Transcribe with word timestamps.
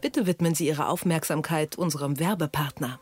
Bitte 0.00 0.26
widmen 0.26 0.54
Sie 0.54 0.66
Ihre 0.66 0.88
Aufmerksamkeit 0.88 1.76
unserem 1.76 2.18
Werbepartner. 2.18 2.98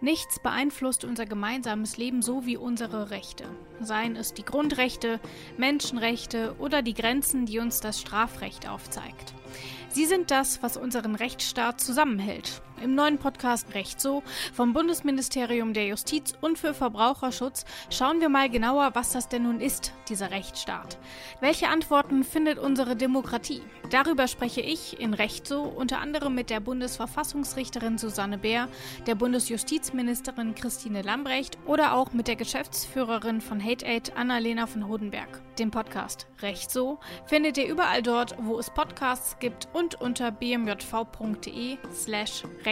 Nichts 0.00 0.40
beeinflusst 0.40 1.04
unser 1.04 1.26
gemeinsames 1.26 1.96
Leben 1.96 2.22
so 2.22 2.44
wie 2.44 2.56
unsere 2.56 3.10
Rechte. 3.10 3.44
Seien 3.80 4.16
es 4.16 4.34
die 4.34 4.44
Grundrechte, 4.44 5.20
Menschenrechte 5.56 6.56
oder 6.58 6.82
die 6.82 6.94
Grenzen, 6.94 7.46
die 7.46 7.60
uns 7.60 7.80
das 7.80 8.00
Strafrecht 8.00 8.68
aufzeigt. 8.68 9.32
Sie 9.90 10.06
sind 10.06 10.32
das, 10.32 10.60
was 10.60 10.76
unseren 10.76 11.14
Rechtsstaat 11.14 11.80
zusammenhält. 11.80 12.62
Im 12.82 12.96
neuen 12.96 13.18
Podcast 13.18 13.74
Recht 13.74 14.00
so 14.00 14.24
vom 14.52 14.72
Bundesministerium 14.72 15.72
der 15.72 15.86
Justiz 15.86 16.34
und 16.40 16.58
für 16.58 16.74
Verbraucherschutz 16.74 17.64
schauen 17.90 18.20
wir 18.20 18.28
mal 18.28 18.50
genauer, 18.50 18.90
was 18.94 19.12
das 19.12 19.28
denn 19.28 19.44
nun 19.44 19.60
ist, 19.60 19.92
dieser 20.08 20.32
Rechtsstaat. 20.32 20.98
Welche 21.40 21.68
Antworten 21.68 22.24
findet 22.24 22.58
unsere 22.58 22.96
Demokratie? 22.96 23.62
Darüber 23.90 24.26
spreche 24.26 24.62
ich 24.62 24.98
in 24.98 25.14
Recht 25.14 25.46
so 25.46 25.62
unter 25.62 26.00
anderem 26.00 26.34
mit 26.34 26.50
der 26.50 26.58
Bundesverfassungsrichterin 26.60 27.98
Susanne 27.98 28.38
Bär, 28.38 28.66
der 29.06 29.14
Bundesjustizministerin 29.14 30.56
Christine 30.56 31.02
Lambrecht 31.02 31.58
oder 31.66 31.94
auch 31.94 32.12
mit 32.12 32.26
der 32.26 32.36
Geschäftsführerin 32.36 33.40
von 33.40 33.62
Hate 33.62 33.86
Aid 33.86 34.16
Annalena 34.16 34.66
von 34.66 34.88
Hodenberg. 34.88 35.40
Den 35.58 35.70
Podcast 35.70 36.26
Recht 36.40 36.70
so 36.70 36.98
findet 37.26 37.58
ihr 37.58 37.68
überall 37.68 38.02
dort, 38.02 38.34
wo 38.40 38.58
es 38.58 38.70
Podcasts 38.70 39.38
gibt 39.38 39.68
und 39.72 40.00
unter 40.00 40.32
bmjv.de 40.32 41.76
slash 41.92 42.44
recht 42.64 42.71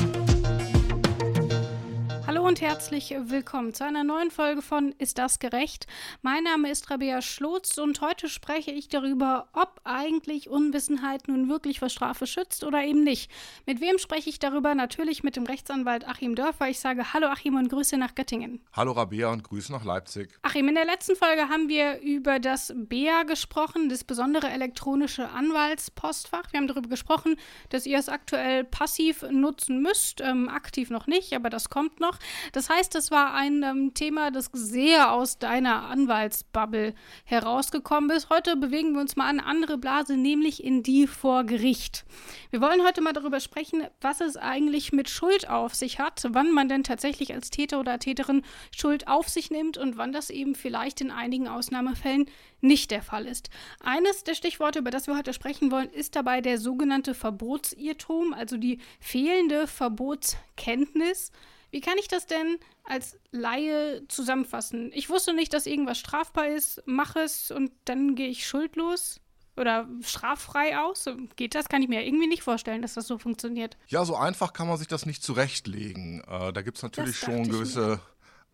und 2.51 2.59
herzlich 2.59 3.15
willkommen 3.17 3.73
zu 3.73 3.85
einer 3.85 4.03
neuen 4.03 4.29
Folge 4.29 4.61
von 4.61 4.93
Ist 4.97 5.19
das 5.19 5.39
gerecht? 5.39 5.87
Mein 6.21 6.43
Name 6.43 6.69
ist 6.69 6.91
Rabea 6.91 7.21
Schlotz 7.21 7.77
und 7.77 8.01
heute 8.01 8.27
spreche 8.27 8.71
ich 8.71 8.89
darüber, 8.89 9.47
ob 9.53 9.79
eigentlich 9.85 10.49
Unwissenheit 10.49 11.29
nun 11.29 11.47
wirklich 11.47 11.79
vor 11.79 11.87
Strafe 11.87 12.27
schützt 12.27 12.65
oder 12.65 12.83
eben 12.83 13.05
nicht. 13.05 13.31
Mit 13.65 13.79
wem 13.79 13.97
spreche 13.99 14.29
ich 14.29 14.37
darüber? 14.37 14.75
Natürlich 14.75 15.23
mit 15.23 15.37
dem 15.37 15.45
Rechtsanwalt 15.45 16.05
Achim 16.05 16.35
Dörfer. 16.35 16.67
Ich 16.67 16.81
sage 16.81 17.13
Hallo 17.13 17.27
Achim 17.27 17.55
und 17.55 17.69
Grüße 17.69 17.95
nach 17.95 18.15
Göttingen. 18.15 18.59
Hallo 18.73 18.91
Rabea 18.91 19.31
und 19.31 19.45
Grüße 19.45 19.71
nach 19.71 19.85
Leipzig. 19.85 20.37
Achim, 20.41 20.67
in 20.67 20.75
der 20.75 20.83
letzten 20.83 21.15
Folge 21.15 21.47
haben 21.47 21.69
wir 21.69 22.01
über 22.01 22.39
das 22.39 22.73
BEA 22.75 23.23
gesprochen, 23.23 23.87
das 23.87 24.03
besondere 24.03 24.49
elektronische 24.49 25.29
Anwaltspostfach. 25.29 26.51
Wir 26.51 26.59
haben 26.59 26.67
darüber 26.67 26.89
gesprochen, 26.89 27.37
dass 27.69 27.85
ihr 27.85 27.97
es 27.97 28.09
aktuell 28.09 28.65
passiv 28.65 29.23
nutzen 29.31 29.81
müsst, 29.81 30.19
ähm, 30.19 30.49
aktiv 30.49 30.89
noch 30.89 31.07
nicht, 31.07 31.31
aber 31.31 31.49
das 31.49 31.69
kommt 31.69 32.01
noch. 32.01 32.19
Das 32.53 32.69
heißt, 32.69 32.95
es 32.95 33.11
war 33.11 33.33
ein 33.33 33.63
ähm, 33.63 33.93
Thema, 33.93 34.31
das 34.31 34.49
sehr 34.53 35.11
aus 35.11 35.39
deiner 35.39 35.83
Anwaltsbubble 35.83 36.93
herausgekommen 37.25 38.09
ist. 38.11 38.29
Heute 38.29 38.55
bewegen 38.55 38.93
wir 38.93 39.01
uns 39.01 39.15
mal 39.15 39.29
an 39.29 39.39
eine 39.39 39.47
andere 39.47 39.77
Blase, 39.77 40.17
nämlich 40.17 40.63
in 40.63 40.83
die 40.83 41.07
vor 41.07 41.43
Gericht. 41.43 42.05
Wir 42.49 42.61
wollen 42.61 42.83
heute 42.83 43.01
mal 43.01 43.13
darüber 43.13 43.39
sprechen, 43.39 43.83
was 44.01 44.21
es 44.21 44.37
eigentlich 44.37 44.91
mit 44.91 45.09
Schuld 45.09 45.49
auf 45.49 45.75
sich 45.75 45.99
hat, 45.99 46.23
wann 46.29 46.51
man 46.51 46.69
denn 46.69 46.83
tatsächlich 46.83 47.33
als 47.33 47.49
Täter 47.49 47.79
oder 47.79 47.99
Täterin 47.99 48.43
Schuld 48.75 49.07
auf 49.07 49.29
sich 49.29 49.51
nimmt 49.51 49.77
und 49.77 49.97
wann 49.97 50.11
das 50.11 50.29
eben 50.29 50.55
vielleicht 50.55 51.01
in 51.01 51.11
einigen 51.11 51.47
Ausnahmefällen 51.47 52.25
nicht 52.61 52.91
der 52.91 53.01
Fall 53.01 53.25
ist. 53.25 53.49
Eines 53.83 54.23
der 54.23 54.35
Stichworte, 54.35 54.79
über 54.79 54.91
das 54.91 55.07
wir 55.07 55.17
heute 55.17 55.33
sprechen 55.33 55.71
wollen, 55.71 55.89
ist 55.89 56.15
dabei 56.15 56.41
der 56.41 56.57
sogenannte 56.57 57.13
Verbotsirrtum, 57.13 58.33
also 58.33 58.57
die 58.57 58.79
fehlende 58.99 59.67
Verbotskenntnis. 59.67 61.31
Wie 61.71 61.81
kann 61.81 61.97
ich 61.97 62.07
das 62.07 62.27
denn 62.27 62.57
als 62.83 63.17
Laie 63.31 64.07
zusammenfassen? 64.07 64.91
Ich 64.93 65.09
wusste 65.09 65.33
nicht, 65.33 65.53
dass 65.53 65.65
irgendwas 65.65 65.97
strafbar 65.97 66.47
ist, 66.47 66.83
mache 66.85 67.19
es 67.19 67.49
und 67.49 67.71
dann 67.85 68.15
gehe 68.15 68.27
ich 68.27 68.45
schuldlos 68.45 69.21
oder 69.57 69.87
straffrei 70.01 70.77
aus? 70.77 71.05
Geht 71.35 71.55
das? 71.55 71.69
Kann 71.69 71.81
ich 71.81 71.89
mir 71.89 72.05
irgendwie 72.05 72.27
nicht 72.27 72.43
vorstellen, 72.43 72.81
dass 72.81 72.93
das 72.93 73.07
so 73.07 73.17
funktioniert. 73.17 73.77
Ja, 73.87 74.05
so 74.05 74.15
einfach 74.15 74.53
kann 74.53 74.67
man 74.67 74.77
sich 74.77 74.87
das 74.87 75.05
nicht 75.05 75.23
zurechtlegen. 75.23 76.23
Äh, 76.27 76.53
da 76.53 76.61
gibt 76.61 76.77
es 76.77 76.83
natürlich 76.83 77.17
schon 77.17 77.49
gewisse 77.49 78.01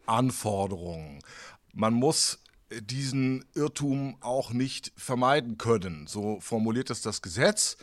Anforderungen. 0.05 1.19
Man 1.73 1.93
muss 1.93 2.39
diesen 2.71 3.45
Irrtum 3.55 4.17
auch 4.21 4.51
nicht 4.51 4.91
vermeiden 4.95 5.57
können. 5.57 6.07
So 6.07 6.39
formuliert 6.41 6.89
es 6.89 7.01
das 7.01 7.21
Gesetz. 7.21 7.77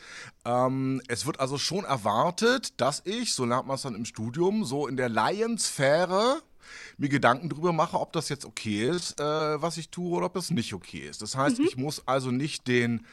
Ähm, 0.45 1.00
es 1.09 1.27
wird 1.27 1.41
also 1.41 1.59
schon 1.59 1.84
erwartet, 1.84 2.81
dass 2.81 3.03
ich, 3.05 3.34
so 3.34 3.45
lernt 3.45 3.67
man 3.67 3.77
es 3.77 3.83
dann 3.83 3.95
im 3.95 4.05
Studium, 4.05 4.65
so 4.65 4.87
in 4.87 4.97
der 4.97 5.09
Laiensphäre 5.09 6.43
mir 6.97 7.09
Gedanken 7.09 7.49
darüber 7.49 7.72
mache, 7.72 7.99
ob 7.99 8.12
das 8.12 8.28
jetzt 8.28 8.45
okay 8.45 8.89
ist, 8.89 9.21
äh, 9.21 9.22
was 9.62 9.77
ich 9.77 9.91
tue, 9.91 10.17
oder 10.17 10.27
ob 10.27 10.34
das 10.34 10.50
nicht 10.50 10.75
okay 10.75 11.09
ist. 11.09 11.22
Das 11.22 11.37
heißt, 11.37 11.59
mhm. 11.59 11.66
ich 11.66 11.77
muss 11.77 12.06
also 12.06 12.31
nicht 12.31 12.66
den 12.69 13.06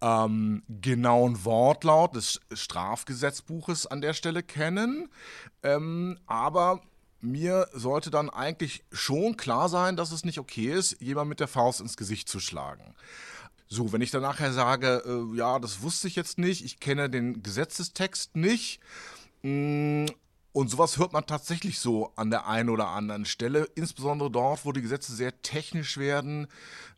ähm, 0.00 0.62
genauen 0.68 1.44
Wortlaut 1.44 2.14
des 2.16 2.40
Strafgesetzbuches 2.52 3.86
an 3.86 4.00
der 4.00 4.12
Stelle 4.12 4.42
kennen, 4.42 5.08
ähm, 5.62 6.18
aber 6.26 6.82
mir 7.24 7.68
sollte 7.72 8.10
dann 8.10 8.30
eigentlich 8.30 8.84
schon 8.92 9.36
klar 9.36 9.68
sein, 9.68 9.96
dass 9.96 10.12
es 10.12 10.24
nicht 10.24 10.38
okay 10.38 10.72
ist, 10.72 11.00
jemand 11.00 11.28
mit 11.28 11.40
der 11.40 11.48
Faust 11.48 11.80
ins 11.80 11.96
Gesicht 11.96 12.28
zu 12.28 12.40
schlagen. 12.40 12.94
So, 13.66 13.92
wenn 13.92 14.02
ich 14.02 14.10
dann 14.10 14.22
nachher 14.22 14.52
sage, 14.52 15.02
äh, 15.06 15.36
ja, 15.36 15.58
das 15.58 15.82
wusste 15.82 16.06
ich 16.06 16.16
jetzt 16.16 16.38
nicht, 16.38 16.64
ich 16.64 16.80
kenne 16.80 17.08
den 17.08 17.42
Gesetzestext 17.42 18.36
nicht, 18.36 18.80
mm, 19.42 20.06
und 20.52 20.70
sowas 20.70 20.98
hört 20.98 21.12
man 21.12 21.26
tatsächlich 21.26 21.80
so 21.80 22.12
an 22.14 22.30
der 22.30 22.46
einen 22.46 22.68
oder 22.68 22.88
anderen 22.88 23.24
Stelle, 23.24 23.68
insbesondere 23.74 24.30
dort, 24.30 24.64
wo 24.64 24.70
die 24.70 24.82
Gesetze 24.82 25.12
sehr 25.12 25.42
technisch 25.42 25.96
werden, 25.98 26.46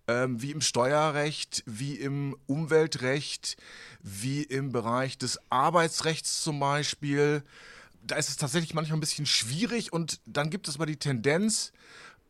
ähm, 0.08 0.42
wie 0.42 0.50
im 0.50 0.60
Steuerrecht, 0.60 1.62
wie 1.64 1.94
im 1.94 2.36
Umweltrecht, 2.46 3.56
wie 4.02 4.42
im 4.42 4.72
Bereich 4.72 5.16
des 5.16 5.40
Arbeitsrechts 5.50 6.42
zum 6.42 6.60
Beispiel 6.60 7.42
da 8.06 8.16
ist 8.16 8.28
es 8.28 8.36
tatsächlich 8.36 8.74
manchmal 8.74 8.98
ein 8.98 9.00
bisschen 9.00 9.26
schwierig 9.26 9.92
und 9.92 10.20
dann 10.26 10.50
gibt 10.50 10.68
es 10.68 10.76
aber 10.76 10.86
die 10.86 10.96
Tendenz, 10.96 11.72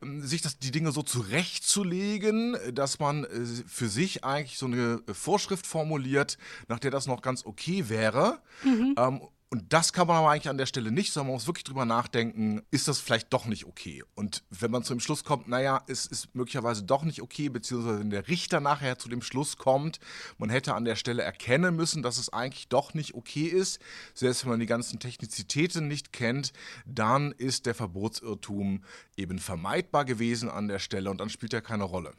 ähm, 0.03 0.23
sich 0.23 0.43
das, 0.43 0.59
die 0.59 0.71
Dinge 0.71 0.93
so 0.93 1.03
zurechtzulegen, 1.03 2.57
dass 2.73 2.99
man 2.99 3.25
äh, 3.25 3.45
für 3.67 3.89
sich 3.89 4.25
eigentlich 4.25 4.59
so 4.59 4.67
eine 4.67 5.01
Vorschrift 5.13 5.67
formuliert, 5.67 6.39
nach 6.69 6.79
der 6.79 6.91
das 6.91 7.07
noch 7.07 7.23
ganz 7.23 7.45
okay 7.47 7.89
wäre. 7.89 8.41
Mhm. 8.65 8.95
Ähm, 8.99 9.21
und 9.49 9.73
das 9.73 9.93
kann 9.93 10.09
man 10.09 10.17
aber 10.17 10.31
eigentlich 10.31 10.49
an 10.49 10.59
der 10.59 10.67
Stelle 10.67 10.91
nicht, 10.91 11.13
sondern 11.13 11.29
man 11.29 11.35
muss 11.37 11.47
wirklich 11.47 11.63
drüber 11.63 11.85
nachdenken, 11.85 12.63
ist 12.73 12.89
das 12.89 12.99
vielleicht 12.99 13.33
doch 13.33 13.47
nicht 13.47 13.65
okay? 13.65 14.03
Und 14.17 14.43
wenn 14.51 14.73
man 14.73 14.83
zu 14.83 14.93
dem 14.93 14.99
Schluss 14.99 15.23
kommt, 15.23 15.47
naja, 15.47 15.83
es 15.87 16.05
ist 16.07 16.35
möglicherweise 16.35 16.83
doch 16.83 17.05
nicht 17.05 17.23
okay, 17.23 17.49
beziehungsweise 17.49 18.01
wenn 18.01 18.11
der 18.11 18.27
Richter 18.27 18.59
nachher 18.59 18.99
zu 18.99 19.09
dem 19.09 19.23
Schluss 19.23 19.57
kommt, 19.57 20.01
man 20.37 20.51
hätte 20.51 20.75
an 20.75 20.85
der 20.85 20.97
Stelle 20.97 21.23
erkennen 21.23 21.77
müssen, 21.77 22.03
dass 22.03 22.19
es 22.19 22.33
eigentlich 22.33 22.69
doch 22.69 22.93
nicht 22.93 23.15
okay 23.15 23.47
ist, 23.47 23.81
selbst 24.15 24.45
wenn 24.45 24.51
man 24.51 24.61
die 24.61 24.67
ganzen 24.67 24.99
Technizitäten 24.99 25.87
nicht 25.87 26.13
kennt, 26.13 26.53
dann 26.85 27.31
ist 27.31 27.67
der 27.67 27.77
Verbotsirrtum 27.77 28.83
eben 29.17 29.39
vermeidbar 29.39 30.05
gewesen 30.05 30.51
an 30.51 30.67
der 30.67 30.81
Stelle 30.81 31.09
und 31.09 31.21
dann 31.21 31.31
spielt 31.31 31.55
er 31.55 31.63
keine 31.63 31.85
Rolle. 31.85 32.15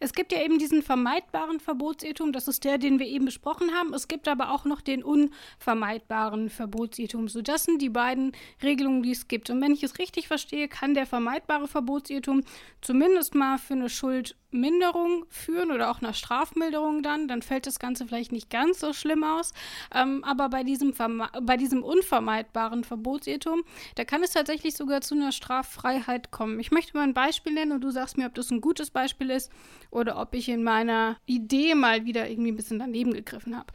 Es 0.00 0.12
gibt 0.12 0.32
ja 0.32 0.42
eben 0.42 0.58
diesen 0.58 0.82
vermeidbaren 0.82 1.60
Verbotsirrtum, 1.60 2.32
das 2.32 2.48
ist 2.48 2.64
der, 2.64 2.78
den 2.78 2.98
wir 2.98 3.06
eben 3.06 3.24
besprochen 3.24 3.72
haben. 3.72 3.94
Es 3.94 4.08
gibt 4.08 4.28
aber 4.28 4.52
auch 4.52 4.64
noch 4.64 4.80
den 4.80 5.02
unvermeidbaren 5.02 6.50
Verbotsirrtum. 6.50 7.28
So, 7.28 7.42
das 7.42 7.64
sind 7.64 7.82
die 7.82 7.88
beiden 7.88 8.32
Regelungen, 8.62 9.02
die 9.02 9.12
es 9.12 9.28
gibt. 9.28 9.50
Und 9.50 9.60
wenn 9.60 9.72
ich 9.72 9.82
es 9.82 9.98
richtig 9.98 10.28
verstehe, 10.28 10.68
kann 10.68 10.94
der 10.94 11.06
vermeidbare 11.06 11.68
Verbotsirrtum 11.68 12.42
zumindest 12.80 13.34
mal 13.34 13.58
für 13.58 13.74
eine 13.74 13.88
Schuld 13.88 14.36
Minderung 14.50 15.24
führen 15.28 15.70
oder 15.70 15.90
auch 15.90 16.00
einer 16.00 16.14
Strafmilderung 16.14 17.02
dann, 17.02 17.28
dann 17.28 17.42
fällt 17.42 17.66
das 17.66 17.78
Ganze 17.78 18.06
vielleicht 18.06 18.32
nicht 18.32 18.50
ganz 18.50 18.80
so 18.80 18.92
schlimm 18.92 19.24
aus. 19.24 19.52
Ähm, 19.94 20.24
aber 20.24 20.48
bei 20.48 20.62
diesem, 20.62 20.94
bei 21.42 21.56
diesem 21.56 21.82
unvermeidbaren 21.82 22.84
Verbotsirrtum, 22.84 23.62
da 23.94 24.04
kann 24.04 24.22
es 24.22 24.32
tatsächlich 24.32 24.76
sogar 24.76 25.00
zu 25.00 25.14
einer 25.14 25.32
Straffreiheit 25.32 26.30
kommen. 26.30 26.60
Ich 26.60 26.70
möchte 26.70 26.96
mal 26.96 27.04
ein 27.04 27.14
Beispiel 27.14 27.52
nennen 27.52 27.72
und 27.72 27.80
du 27.80 27.90
sagst 27.90 28.16
mir, 28.16 28.26
ob 28.26 28.34
das 28.34 28.50
ein 28.50 28.60
gutes 28.60 28.90
Beispiel 28.90 29.30
ist 29.30 29.50
oder 29.90 30.20
ob 30.20 30.34
ich 30.34 30.48
in 30.48 30.62
meiner 30.62 31.16
Idee 31.26 31.74
mal 31.74 32.04
wieder 32.04 32.28
irgendwie 32.28 32.52
ein 32.52 32.56
bisschen 32.56 32.78
daneben 32.78 33.12
gegriffen 33.12 33.56
habe. 33.56 33.72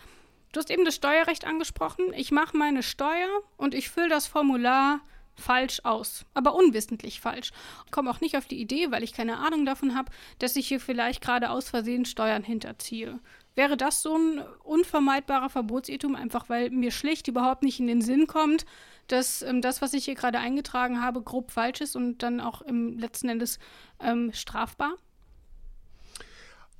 Du 0.51 0.59
hast 0.59 0.71
eben 0.71 0.85
das 0.85 0.95
Steuerrecht 0.95 1.45
angesprochen. 1.45 2.13
Ich 2.15 2.31
mache 2.31 2.55
meine 2.55 2.81
Steuer 2.81 3.27
und 3.57 3.73
ich 3.73 3.89
fülle 3.89 4.07
das 4.07 4.25
Formular 4.25 5.01
falsch 5.35 5.81
aus, 5.83 6.25
aber 6.33 6.55
unwissentlich 6.55 7.19
falsch. 7.19 7.51
Ich 7.85 7.91
komme 7.91 8.09
auch 8.09 8.21
nicht 8.21 8.37
auf 8.37 8.45
die 8.45 8.59
Idee, 8.59 8.91
weil 8.91 9.03
ich 9.03 9.13
keine 9.13 9.37
Ahnung 9.37 9.65
davon 9.65 9.95
habe, 9.95 10.11
dass 10.39 10.55
ich 10.55 10.67
hier 10.67 10.79
vielleicht 10.79 11.21
gerade 11.21 11.49
aus 11.49 11.69
Versehen 11.69 12.05
Steuern 12.05 12.43
hinterziehe. 12.43 13.19
Wäre 13.55 13.77
das 13.77 14.01
so 14.01 14.17
ein 14.17 14.43
unvermeidbarer 14.63 15.49
Verbotsirrtum, 15.49 16.15
einfach 16.15 16.49
weil 16.49 16.69
mir 16.71 16.91
schlicht 16.91 17.27
überhaupt 17.27 17.63
nicht 17.63 17.79
in 17.79 17.87
den 17.87 18.01
Sinn 18.01 18.27
kommt, 18.27 18.65
dass 19.07 19.41
ähm, 19.41 19.61
das, 19.61 19.81
was 19.81 19.93
ich 19.93 20.05
hier 20.05 20.15
gerade 20.15 20.39
eingetragen 20.39 21.01
habe, 21.01 21.21
grob 21.21 21.51
falsch 21.51 21.81
ist 21.81 21.95
und 21.95 22.23
dann 22.23 22.41
auch 22.41 22.61
im 22.61 22.97
letzten 22.97 23.29
Endes 23.29 23.59
ähm, 23.99 24.31
strafbar? 24.33 24.95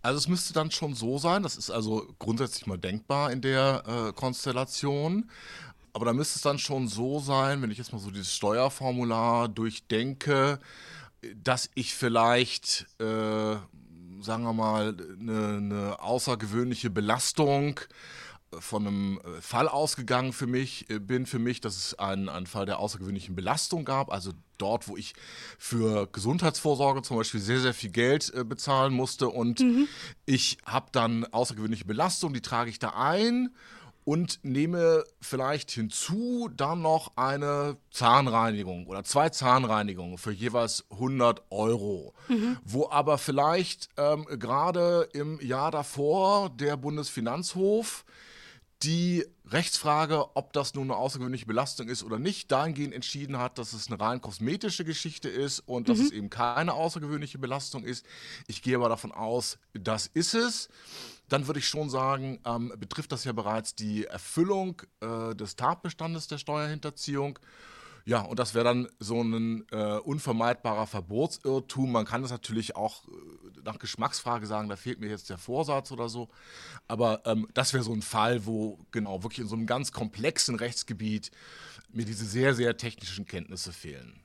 Also 0.02 0.20
es 0.20 0.28
müsste 0.28 0.54
dann 0.54 0.70
schon 0.70 0.94
so 0.94 1.18
sein, 1.18 1.42
das 1.42 1.58
ist 1.58 1.72
also 1.72 2.14
grundsätzlich 2.20 2.68
mal 2.68 2.78
denkbar 2.78 3.32
in 3.32 3.42
der 3.42 3.84
äh, 3.88 4.14
Konstellation. 4.14 5.32
Aber 5.96 6.04
da 6.04 6.12
müsste 6.12 6.36
es 6.36 6.42
dann 6.42 6.60
schon 6.60 6.90
so 6.90 7.22
sein, 7.22 7.62
wenn 7.62 7.72
ich 7.72 7.78
jetzt 7.78 7.94
mal 7.94 8.00
so 8.00 8.12
dieses 8.12 8.34
Steuerformular 8.34 9.48
durchdenke, 9.48 10.60
dass 11.42 11.70
ich 11.74 11.96
vielleicht, 11.96 12.86
äh, 13.00 13.56
sagen 14.20 14.44
wir 14.44 14.52
mal, 14.52 14.98
eine, 15.18 15.56
eine 15.56 16.00
außergewöhnliche 16.02 16.90
Belastung 16.90 17.80
von 18.60 18.86
einem 18.86 19.20
äh, 19.20 19.40
Fall 19.40 19.70
ausgegangen 19.70 20.34
für 20.34 20.48
mich, 20.48 20.90
äh, 20.90 21.00
bin 21.00 21.26
für 21.26 21.40
mich, 21.40 21.62
dass 21.62 21.78
es 21.78 21.98
einen, 21.98 22.28
einen 22.28 22.46
Fall 22.46 22.66
der 22.66 22.80
außergewöhnlichen 22.80 23.34
Belastung 23.34 23.86
gab. 23.86 24.12
Also 24.12 24.34
dort, 24.58 24.90
wo 24.90 24.98
ich 24.98 25.14
für 25.58 26.08
Gesundheitsvorsorge 26.12 27.04
zum 27.04 27.16
Beispiel 27.16 27.40
sehr, 27.40 27.62
sehr 27.62 27.74
viel 27.74 27.92
Geld 27.92 28.34
äh, 28.34 28.44
bezahlen 28.44 28.94
musste. 28.94 29.30
Und 29.30 29.62
mhm. 29.62 29.88
ich 30.26 30.58
habe 30.66 30.88
dann 30.92 31.24
außergewöhnliche 31.24 31.86
Belastung, 31.86 32.34
die 32.34 32.42
trage 32.42 32.70
ich 32.70 32.80
da 32.80 32.90
ein 32.90 33.56
und 34.06 34.40
nehme 34.44 35.04
vielleicht 35.20 35.72
hinzu 35.72 36.50
dann 36.56 36.82
noch 36.82 37.18
eine 37.18 37.78
Zahnreinigung 37.92 38.86
oder 38.88 39.04
zwei 39.04 39.30
Zahnreinigungen 39.30 40.18
für 40.18 40.32
jeweils 40.32 40.86
100 40.92 41.42
Euro, 41.50 42.14
mhm. 42.30 42.58
wo 42.64 42.90
aber 42.90 43.18
vielleicht 43.18 43.90
ähm, 43.98 44.26
gerade 44.40 45.10
im 45.14 45.42
Jahr 45.42 45.72
davor 45.72 46.52
der 46.52 46.78
Bundesfinanzhof 46.78 48.06
die 48.84 49.26
Rechtsfrage, 49.48 50.36
ob 50.36 50.54
das 50.54 50.76
nun 50.76 50.92
eine 50.92 50.98
außergewöhnliche 50.98 51.46
Belastung 51.46 51.88
ist 51.88 52.04
oder 52.04 52.20
nicht, 52.20 52.52
dahingehend 52.52 52.94
entschieden 52.94 53.40
hat, 53.40 53.58
dass 53.58 53.74
es 53.74 53.88
eine 53.88 54.00
rein 54.00 54.22
kosmetische 54.22 54.86
Geschichte 54.86 55.30
ist 55.30 55.60
und 55.62 55.90
dass 55.90 55.98
mhm. 55.98 56.06
es 56.06 56.12
eben 56.12 56.30
keine 56.30 56.74
außergewöhnliche 56.74 57.40
Belastung 57.40 57.84
ist. 57.84 58.06
Ich 58.48 58.62
gehe 58.62 58.76
aber 58.76 58.90
davon 58.90 59.12
aus, 59.12 59.58
das 59.74 60.08
ist 60.08 60.36
es. 60.36 60.70
Dann 61.30 61.48
würde 61.48 61.60
ich 61.60 61.68
schon 61.68 61.90
sagen, 61.90 62.40
ähm, 62.46 62.74
betrifft 62.78 63.12
das 63.12 63.24
ja 63.24 63.32
bereits 63.32 63.76
die 63.76 64.06
Erfüllung 64.06 64.82
äh, 65.02 65.36
des 65.36 65.56
Tatbestandes 65.56 66.28
der 66.28 66.38
Steuerhinterziehung. 66.38 67.40
Ja, 68.08 68.22
und 68.22 68.38
das 68.38 68.54
wäre 68.54 68.66
dann 68.66 68.88
so 69.00 69.20
ein 69.22 69.66
äh, 69.72 69.98
unvermeidbarer 69.98 70.86
Verbotsirrtum. 70.86 71.92
Man 71.92 72.06
kann 72.06 72.22
das 72.22 72.30
natürlich 72.30 72.76
auch 72.76 73.08
äh, 73.08 73.12
nach 73.64 73.80
Geschmacksfrage 73.80 74.46
sagen, 74.46 74.70
da 74.70 74.76
fehlt 74.76 75.00
mir 75.00 75.10
jetzt 75.10 75.32
der 75.32 75.40
Vorsatz 75.40 75.92
oder 75.92 76.08
so. 76.08 76.30
Aber 76.88 77.26
ähm, 77.26 77.48
das 77.56 77.74
wäre 77.74 77.84
so 77.84 77.94
ein 77.94 78.04
Fall, 78.04 78.46
wo 78.46 78.78
genau 78.92 79.24
wirklich 79.24 79.40
in 79.40 79.48
so 79.48 79.56
einem 79.56 79.66
ganz 79.66 79.92
komplexen 79.92 80.56
Rechtsgebiet 80.56 81.32
mir 81.92 82.06
diese 82.06 82.26
sehr, 82.26 82.54
sehr 82.54 82.78
technischen 82.78 83.26
Kenntnisse 83.26 83.74
fehlen. 83.74 84.25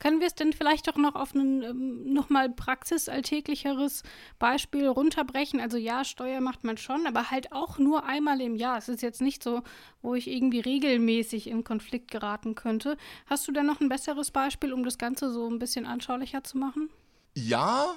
Können 0.00 0.18
wir 0.18 0.26
es 0.26 0.34
denn 0.34 0.54
vielleicht 0.54 0.88
doch 0.88 0.96
noch 0.96 1.14
auf 1.14 1.34
ein 1.34 1.62
ähm, 1.62 2.12
nochmal 2.12 2.48
praxisalltäglicheres 2.48 4.02
Beispiel 4.38 4.88
runterbrechen? 4.88 5.60
Also 5.60 5.76
ja, 5.76 6.04
Steuer 6.04 6.40
macht 6.40 6.64
man 6.64 6.78
schon, 6.78 7.06
aber 7.06 7.30
halt 7.30 7.52
auch 7.52 7.78
nur 7.78 8.04
einmal 8.04 8.40
im 8.40 8.56
Jahr. 8.56 8.78
Es 8.78 8.88
ist 8.88 9.02
jetzt 9.02 9.20
nicht 9.20 9.42
so, 9.42 9.62
wo 10.00 10.14
ich 10.14 10.26
irgendwie 10.26 10.60
regelmäßig 10.60 11.48
in 11.48 11.64
Konflikt 11.64 12.10
geraten 12.10 12.54
könnte. 12.54 12.96
Hast 13.26 13.46
du 13.46 13.52
da 13.52 13.62
noch 13.62 13.80
ein 13.80 13.90
besseres 13.90 14.30
Beispiel, 14.30 14.72
um 14.72 14.84
das 14.84 14.96
Ganze 14.96 15.30
so 15.30 15.46
ein 15.48 15.58
bisschen 15.58 15.84
anschaulicher 15.84 16.42
zu 16.42 16.56
machen? 16.56 16.88
Ja, 17.34 17.94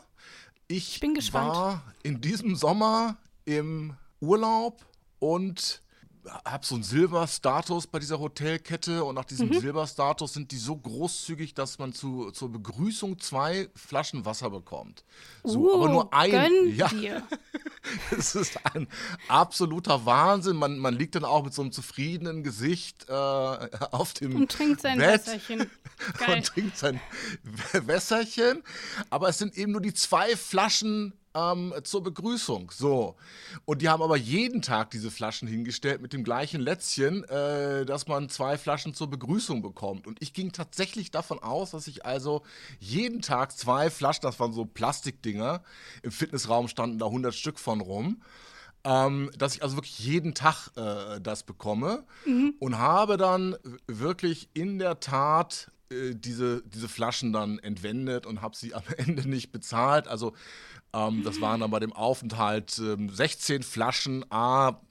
ich 0.68 1.00
bin 1.00 1.16
war 1.32 1.84
in 2.04 2.20
diesem 2.20 2.56
Sommer 2.56 3.18
im 3.46 3.96
Urlaub 4.20 4.86
und 5.20 5.83
habe 6.46 6.66
so 6.66 6.76
einen 6.76 6.84
Silberstatus 6.84 7.88
bei 7.88 8.00
dieser 8.00 8.20
Hotelkette 8.20 9.04
und 9.04 9.16
nach 9.16 9.26
diesem 9.26 9.50
mhm. 9.50 9.60
Silberstatus 9.60 10.34
sind 10.34 10.52
die 10.52 10.58
so 10.58 10.76
großzügig, 10.76 11.54
dass 11.54 11.80
man 11.80 11.94
zu, 11.94 12.32
zur 12.32 12.52
Begrüßung 12.52 13.20
zwei 13.20 13.70
Flaschen 13.76 14.26
Wasser 14.26 14.50
bekommt. 14.50 15.04
So, 15.44 15.60
uh, 15.60 15.74
aber 15.76 15.90
nur 15.90 16.14
ein. 16.14 16.32
Gönn 16.32 16.76
ja. 16.76 16.88
Dir. 16.88 17.24
Es 18.18 18.34
ist 18.34 18.58
ein 18.74 18.88
absoluter 19.28 20.06
Wahnsinn. 20.06 20.56
Man, 20.56 20.80
man 20.80 20.96
liegt 20.96 21.16
dann 21.16 21.26
auch 21.26 21.44
mit 21.44 21.54
so 21.54 21.62
einem 21.62 21.74
zufriedenen 21.74 22.42
Gesicht 22.42 23.10
äh, 23.10 23.14
auf 23.14 24.14
dem 24.14 24.38
und 24.38 24.52
trinkt 24.52 24.80
sein 24.80 25.00
Bett 25.00 25.28
Wässerchen. 25.28 25.70
Geil. 26.18 26.38
und 26.38 26.46
trinkt 26.46 26.78
sein 26.78 27.02
Wässerchen. 27.74 28.64
Aber 29.10 29.28
es 29.28 29.38
sind 29.38 29.58
eben 29.58 29.74
nur 29.74 29.82
die 29.82 29.94
zwei 29.94 30.38
Flaschen 30.38 31.14
ähm, 31.36 31.74
zur 31.84 32.04
Begrüßung. 32.04 32.72
So. 32.72 33.16
Und 33.66 33.82
die 33.82 33.90
haben 33.90 34.02
aber 34.02 34.18
jeden 34.18 34.62
Tag 34.62 34.92
diese 34.92 35.12
Flaschen 35.12 35.48
hingestellt 35.48 36.02
mit 36.02 36.14
dem 36.14 36.24
gleichen 36.24 36.62
Lätzchen, 36.62 37.24
äh, 37.26 37.86
dass 37.86 38.08
man 38.08 38.30
zwei 38.30 38.58
Flaschen 38.58 38.94
zur 38.94 39.10
Begrüßung 39.10 39.62
bekommt. 39.62 40.08
Und 40.08 40.22
ich 40.22 40.34
ging 40.34 40.52
tatsächlich 40.52 41.12
davon 41.12 41.40
aus, 41.40 41.72
dass 41.72 41.88
ich 41.88 42.06
also 42.06 42.44
jeden 42.80 43.22
Tag 43.22 43.58
zwei 43.58 43.90
Flaschen, 43.90 44.24
das 44.24 44.40
waren 44.40 44.54
so 44.54 44.66
Plastikdinger, 44.66 45.64
im 46.04 46.12
Fitnessraum 46.12 46.68
standen 46.68 47.00
da 47.00 47.06
100 47.06 47.34
Stück 47.34 47.60
von 47.60 47.82
rum. 47.82 48.22
Ähm, 48.86 49.32
dass 49.38 49.56
ich 49.56 49.64
also 49.64 49.78
wirklich 49.78 50.00
jeden 50.00 50.34
Tag 50.34 50.70
äh, 50.76 51.22
das 51.22 51.44
bekomme 51.44 52.04
mhm. 52.26 52.56
und 52.60 52.78
habe 52.78 53.16
dann 53.16 53.56
wirklich 53.88 54.50
in 54.54 54.78
der 54.78 55.00
Tat 55.00 55.72
äh, 55.94 56.16
diese, 56.16 56.64
diese 56.66 56.90
Flaschen 56.90 57.34
dann 57.34 57.60
entwendet 57.60 58.26
und 58.26 58.42
habe 58.42 58.56
sie 58.56 58.74
am 58.74 58.84
Ende 58.98 59.28
nicht 59.28 59.52
bezahlt. 59.52 60.08
Also 60.08 60.34
ähm, 60.94 61.24
das 61.24 61.42
waren 61.42 61.62
dann 61.62 61.72
bei 61.72 61.80
dem 61.80 61.94
Aufenthalt 61.94 62.80
ähm, 62.80 63.10
16 63.10 63.64
Flaschen, 63.64 64.26
a 64.30 64.82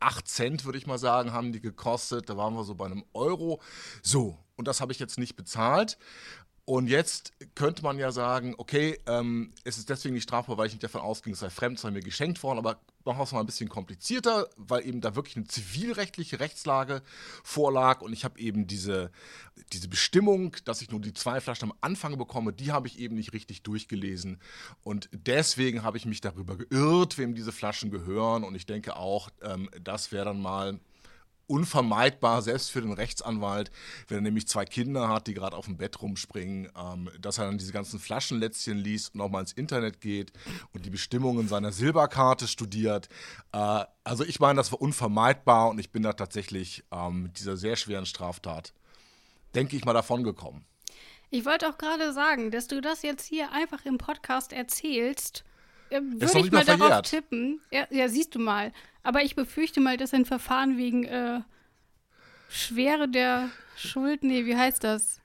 8 0.00 0.28
Cent, 0.28 0.64
würde 0.64 0.78
ich 0.78 0.86
mal 0.86 0.98
sagen, 0.98 1.32
haben 1.32 1.52
die 1.52 1.60
gekostet. 1.60 2.28
Da 2.28 2.36
waren 2.36 2.54
wir 2.54 2.64
so 2.64 2.74
bei 2.74 2.86
einem 2.86 3.04
Euro. 3.14 3.60
So, 4.02 4.38
und 4.56 4.68
das 4.68 4.80
habe 4.80 4.92
ich 4.92 4.98
jetzt 4.98 5.18
nicht 5.18 5.36
bezahlt. 5.36 5.98
Und 6.66 6.88
jetzt 6.88 7.34
könnte 7.54 7.82
man 7.82 7.98
ja 7.98 8.10
sagen, 8.10 8.54
okay, 8.56 8.98
ähm, 9.06 9.52
es 9.64 9.76
ist 9.76 9.90
deswegen 9.90 10.14
nicht 10.14 10.22
strafbar, 10.22 10.56
weil 10.56 10.66
ich 10.66 10.72
nicht 10.72 10.82
davon 10.82 11.02
ausging, 11.02 11.34
es 11.34 11.40
sei 11.40 11.50
fremd, 11.50 11.76
es 11.76 11.82
sei 11.82 11.90
mir 11.90 12.00
geschenkt 12.00 12.42
worden, 12.42 12.58
aber 12.58 12.78
noch 13.04 13.32
mal 13.32 13.40
ein 13.40 13.46
bisschen 13.46 13.68
komplizierter, 13.68 14.48
weil 14.56 14.86
eben 14.86 15.02
da 15.02 15.14
wirklich 15.14 15.36
eine 15.36 15.46
zivilrechtliche 15.46 16.40
Rechtslage 16.40 17.02
vorlag. 17.42 18.00
Und 18.00 18.14
ich 18.14 18.24
habe 18.24 18.40
eben 18.40 18.66
diese, 18.66 19.10
diese 19.74 19.88
Bestimmung, 19.88 20.56
dass 20.64 20.80
ich 20.80 20.90
nur 20.90 21.00
die 21.00 21.12
zwei 21.12 21.42
Flaschen 21.42 21.70
am 21.70 21.76
Anfang 21.82 22.16
bekomme, 22.16 22.54
die 22.54 22.72
habe 22.72 22.86
ich 22.88 22.98
eben 22.98 23.16
nicht 23.16 23.34
richtig 23.34 23.62
durchgelesen. 23.62 24.40
Und 24.82 25.10
deswegen 25.12 25.82
habe 25.82 25.98
ich 25.98 26.06
mich 26.06 26.22
darüber 26.22 26.56
geirrt, 26.56 27.18
wem 27.18 27.34
diese 27.34 27.52
Flaschen 27.52 27.90
gehören. 27.90 28.42
Und 28.42 28.54
ich 28.54 28.64
denke 28.64 28.96
auch, 28.96 29.28
ähm, 29.42 29.68
das 29.82 30.12
wäre 30.12 30.24
dann 30.24 30.40
mal 30.40 30.80
unvermeidbar, 31.46 32.42
selbst 32.42 32.70
für 32.70 32.80
den 32.80 32.92
Rechtsanwalt, 32.92 33.70
wenn 34.08 34.18
er 34.18 34.22
nämlich 34.22 34.48
zwei 34.48 34.64
Kinder 34.64 35.08
hat, 35.08 35.26
die 35.26 35.34
gerade 35.34 35.56
auf 35.56 35.66
dem 35.66 35.76
Bett 35.76 36.00
rumspringen, 36.00 36.70
ähm, 36.76 37.10
dass 37.20 37.38
er 37.38 37.46
dann 37.46 37.58
diese 37.58 37.72
ganzen 37.72 37.98
Flaschenlätzchen 37.98 38.78
liest 38.78 39.14
und 39.14 39.20
auch 39.20 39.30
mal 39.30 39.40
ins 39.40 39.52
Internet 39.52 40.00
geht 40.00 40.32
und 40.72 40.84
die 40.84 40.90
Bestimmungen 40.90 41.48
seiner 41.48 41.72
Silberkarte 41.72 42.48
studiert. 42.48 43.08
Äh, 43.52 43.84
also 44.04 44.24
ich 44.24 44.40
meine, 44.40 44.56
das 44.56 44.72
war 44.72 44.80
unvermeidbar 44.80 45.70
und 45.70 45.78
ich 45.78 45.90
bin 45.90 46.02
da 46.02 46.12
tatsächlich 46.12 46.84
ähm, 46.90 47.24
mit 47.24 47.38
dieser 47.38 47.56
sehr 47.56 47.76
schweren 47.76 48.06
Straftat, 48.06 48.72
denke 49.54 49.76
ich 49.76 49.84
mal, 49.84 49.94
davon 49.94 50.24
gekommen. 50.24 50.64
Ich 51.30 51.44
wollte 51.44 51.68
auch 51.68 51.78
gerade 51.78 52.12
sagen, 52.12 52.50
dass 52.50 52.68
du 52.68 52.80
das 52.80 53.02
jetzt 53.02 53.26
hier 53.26 53.50
einfach 53.50 53.84
im 53.84 53.98
Podcast 53.98 54.52
erzählst, 54.52 55.44
äh, 55.90 56.00
würde 56.02 56.38
ich 56.38 56.52
mal 56.52 56.64
darauf 56.64 57.02
tippen. 57.02 57.60
Ja, 57.70 57.86
ja, 57.90 58.08
siehst 58.08 58.34
du 58.34 58.38
mal. 58.38 58.72
Aber 59.02 59.22
ich 59.22 59.36
befürchte 59.36 59.80
mal, 59.80 59.96
dass 59.96 60.14
ein 60.14 60.24
Verfahren 60.24 60.76
wegen 60.78 61.04
äh, 61.04 61.40
Schwere 62.48 63.08
der 63.08 63.50
Schuld, 63.76 64.22
nee, 64.22 64.46
wie 64.46 64.56
heißt 64.56 64.84
das? 64.84 65.20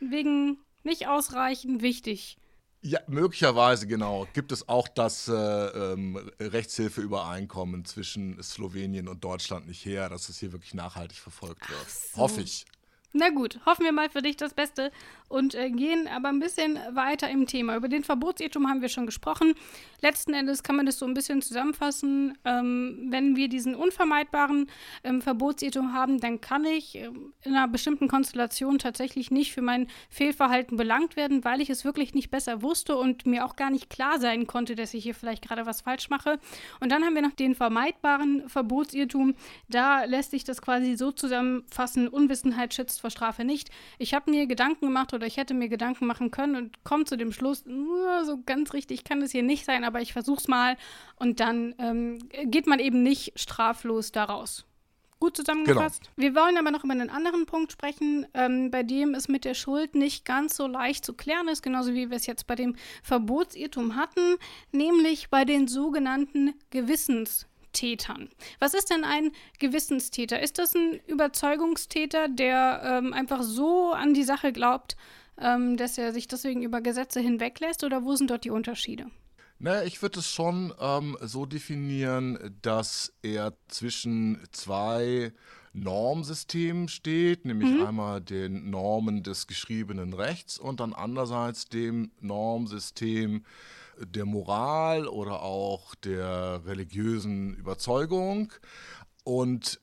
Wegen 0.00 0.58
nicht 0.82 1.08
ausreichend 1.08 1.82
wichtig. 1.82 2.36
Ja, 2.84 2.98
möglicherweise, 3.06 3.86
genau. 3.86 4.26
Gibt 4.32 4.50
es 4.50 4.68
auch 4.68 4.88
das 4.88 5.28
äh, 5.28 5.32
ähm, 5.34 6.16
Rechtshilfeübereinkommen 6.40 7.84
zwischen 7.84 8.42
Slowenien 8.42 9.06
und 9.06 9.22
Deutschland 9.22 9.68
nicht 9.68 9.84
her, 9.84 10.08
dass 10.08 10.28
es 10.28 10.38
hier 10.38 10.52
wirklich 10.52 10.74
nachhaltig 10.74 11.18
verfolgt 11.18 11.68
wird. 11.70 11.88
So. 11.88 12.20
Hoffe 12.20 12.40
ich. 12.40 12.66
Na 13.12 13.28
gut, 13.28 13.60
hoffen 13.66 13.84
wir 13.84 13.92
mal 13.92 14.10
für 14.10 14.22
dich 14.22 14.36
das 14.36 14.54
Beste 14.54 14.90
und 15.32 15.54
äh, 15.54 15.70
gehen 15.70 16.08
aber 16.08 16.28
ein 16.28 16.40
bisschen 16.40 16.78
weiter 16.90 17.28
im 17.30 17.46
Thema. 17.46 17.76
Über 17.76 17.88
den 17.88 18.04
Verbotsirrtum 18.04 18.68
haben 18.68 18.82
wir 18.82 18.90
schon 18.90 19.06
gesprochen. 19.06 19.54
Letzten 20.02 20.34
Endes 20.34 20.62
kann 20.62 20.76
man 20.76 20.84
das 20.84 20.98
so 20.98 21.06
ein 21.06 21.14
bisschen 21.14 21.40
zusammenfassen. 21.40 22.36
Ähm, 22.44 23.06
wenn 23.08 23.34
wir 23.34 23.48
diesen 23.48 23.74
unvermeidbaren 23.74 24.68
ähm, 25.04 25.22
Verbotsirrtum 25.22 25.94
haben, 25.94 26.20
dann 26.20 26.40
kann 26.42 26.64
ich 26.66 26.96
ähm, 26.96 27.32
in 27.42 27.54
einer 27.54 27.66
bestimmten 27.66 28.08
Konstellation 28.08 28.78
tatsächlich 28.78 29.30
nicht 29.30 29.52
für 29.52 29.62
mein 29.62 29.86
Fehlverhalten 30.10 30.76
belangt 30.76 31.16
werden, 31.16 31.44
weil 31.44 31.62
ich 31.62 31.70
es 31.70 31.84
wirklich 31.84 32.12
nicht 32.12 32.30
besser 32.30 32.60
wusste 32.60 32.96
und 32.96 33.24
mir 33.24 33.46
auch 33.46 33.56
gar 33.56 33.70
nicht 33.70 33.88
klar 33.88 34.20
sein 34.20 34.46
konnte, 34.46 34.74
dass 34.74 34.92
ich 34.92 35.02
hier 35.02 35.14
vielleicht 35.14 35.48
gerade 35.48 35.64
was 35.64 35.80
falsch 35.80 36.10
mache. 36.10 36.38
Und 36.80 36.92
dann 36.92 37.04
haben 37.04 37.14
wir 37.14 37.22
noch 37.22 37.32
den 37.32 37.54
vermeidbaren 37.54 38.48
Verbotsirrtum. 38.50 39.34
Da 39.70 40.04
lässt 40.04 40.32
sich 40.32 40.44
das 40.44 40.60
quasi 40.60 40.94
so 40.94 41.10
zusammenfassen: 41.10 42.06
Unwissenheit 42.08 42.74
schützt 42.74 43.00
vor 43.00 43.10
Strafe 43.10 43.44
nicht. 43.44 43.70
Ich 43.98 44.12
habe 44.12 44.30
mir 44.30 44.46
Gedanken 44.46 44.86
gemacht 44.86 45.14
oder 45.14 45.21
ich 45.26 45.36
hätte 45.36 45.54
mir 45.54 45.68
Gedanken 45.68 46.06
machen 46.06 46.30
können 46.30 46.56
und 46.56 46.84
komme 46.84 47.04
zu 47.04 47.16
dem 47.16 47.32
Schluss, 47.32 47.64
so 48.24 48.42
ganz 48.44 48.72
richtig 48.72 49.04
kann 49.04 49.22
es 49.22 49.32
hier 49.32 49.42
nicht 49.42 49.64
sein, 49.64 49.84
aber 49.84 50.00
ich 50.00 50.12
versuche 50.12 50.40
es 50.40 50.48
mal 50.48 50.76
und 51.16 51.40
dann 51.40 51.74
ähm, 51.78 52.18
geht 52.44 52.66
man 52.66 52.78
eben 52.78 53.02
nicht 53.02 53.38
straflos 53.38 54.12
daraus. 54.12 54.66
Gut 55.22 55.36
zusammengefasst. 55.36 56.10
Genau. 56.16 56.16
Wir 56.16 56.34
wollen 56.34 56.58
aber 56.58 56.72
noch 56.72 56.82
über 56.82 56.94
einen 56.94 57.08
anderen 57.08 57.46
Punkt 57.46 57.70
sprechen, 57.70 58.26
ähm, 58.34 58.72
bei 58.72 58.82
dem 58.82 59.14
es 59.14 59.28
mit 59.28 59.44
der 59.44 59.54
Schuld 59.54 59.94
nicht 59.94 60.24
ganz 60.24 60.56
so 60.56 60.66
leicht 60.66 61.04
zu 61.04 61.14
klären 61.14 61.46
ist, 61.46 61.62
genauso 61.62 61.94
wie 61.94 62.10
wir 62.10 62.16
es 62.16 62.26
jetzt 62.26 62.48
bei 62.48 62.56
dem 62.56 62.74
Verbotsirrtum 63.04 63.94
hatten, 63.94 64.36
nämlich 64.72 65.30
bei 65.30 65.44
den 65.44 65.68
sogenannten 65.68 66.54
Gewissenstätern. 67.72 68.28
Was 68.58 68.74
ist 68.74 68.90
denn 68.90 69.04
ein 69.04 69.32
Gewissenstäter? 69.58 70.40
Ist 70.40 70.58
das 70.58 70.74
ein 70.74 71.00
Überzeugungstäter, 71.06 72.28
der 72.28 72.82
ähm, 72.84 73.12
einfach 73.12 73.42
so 73.42 73.92
an 73.92 74.14
die 74.14 74.24
Sache 74.24 74.52
glaubt, 74.52 74.96
ähm, 75.38 75.76
dass 75.76 75.98
er 75.98 76.12
sich 76.12 76.28
deswegen 76.28 76.62
über 76.62 76.80
Gesetze 76.80 77.20
hinweglässt 77.20 77.84
oder 77.84 78.04
wo 78.04 78.14
sind 78.14 78.30
dort 78.30 78.44
die 78.44 78.50
Unterschiede? 78.50 79.06
Naja, 79.58 79.84
ich 79.84 80.02
würde 80.02 80.18
es 80.18 80.28
schon 80.28 80.72
ähm, 80.80 81.16
so 81.20 81.46
definieren, 81.46 82.56
dass 82.62 83.12
er 83.22 83.54
zwischen 83.68 84.40
zwei 84.50 85.32
Normsystemen 85.72 86.88
steht, 86.88 87.44
nämlich 87.44 87.70
mhm. 87.70 87.86
einmal 87.86 88.20
den 88.20 88.70
Normen 88.70 89.22
des 89.22 89.46
geschriebenen 89.46 90.12
Rechts 90.12 90.58
und 90.58 90.80
dann 90.80 90.92
andererseits 90.92 91.66
dem 91.66 92.10
Normsystem 92.20 93.44
der 93.98 94.24
Moral 94.24 95.06
oder 95.06 95.42
auch 95.42 95.94
der 95.94 96.62
religiösen 96.66 97.54
Überzeugung. 97.54 98.52
Und 99.24 99.80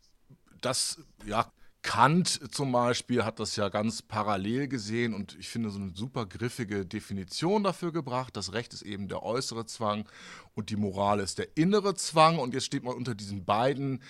das 0.62 1.02
ja, 1.26 1.52
Kant 1.82 2.54
zum 2.54 2.74
Beispiel 2.74 3.24
hat 3.24 3.40
das 3.40 3.56
ja 3.56 3.70
ganz 3.70 4.02
parallel 4.02 4.68
gesehen 4.68 5.14
und 5.14 5.38
ich 5.40 5.48
finde 5.48 5.70
so 5.70 5.80
eine 5.80 5.96
super 5.96 6.26
griffige 6.26 6.86
Definition 6.86 7.64
dafür 7.64 7.94
gebracht. 7.94 8.36
Das 8.36 8.52
Recht 8.52 8.74
ist 8.74 8.82
eben 8.82 9.08
der 9.08 9.24
äußere 9.24 9.66
Zwang 9.66 10.08
und 10.56 10.70
die 10.70 10.76
Moral 10.76 11.22
ist 11.22 11.38
der 11.38 11.56
innere 11.56 11.96
Zwang. 11.96 12.38
Und 12.38 12.54
jetzt 12.54 12.66
steht 12.66 12.84
man 12.84 12.96
unter 12.96 13.16
diesen 13.16 13.46
beiden 13.46 14.04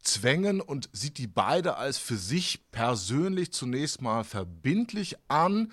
Zwängen 0.00 0.60
und 0.60 0.90
sieht 0.92 1.16
die 1.16 1.26
beide 1.26 1.76
als 1.76 1.96
für 1.96 2.16
sich 2.16 2.70
persönlich 2.70 3.52
zunächst 3.52 4.02
mal 4.02 4.22
verbindlich 4.22 5.16
an 5.28 5.72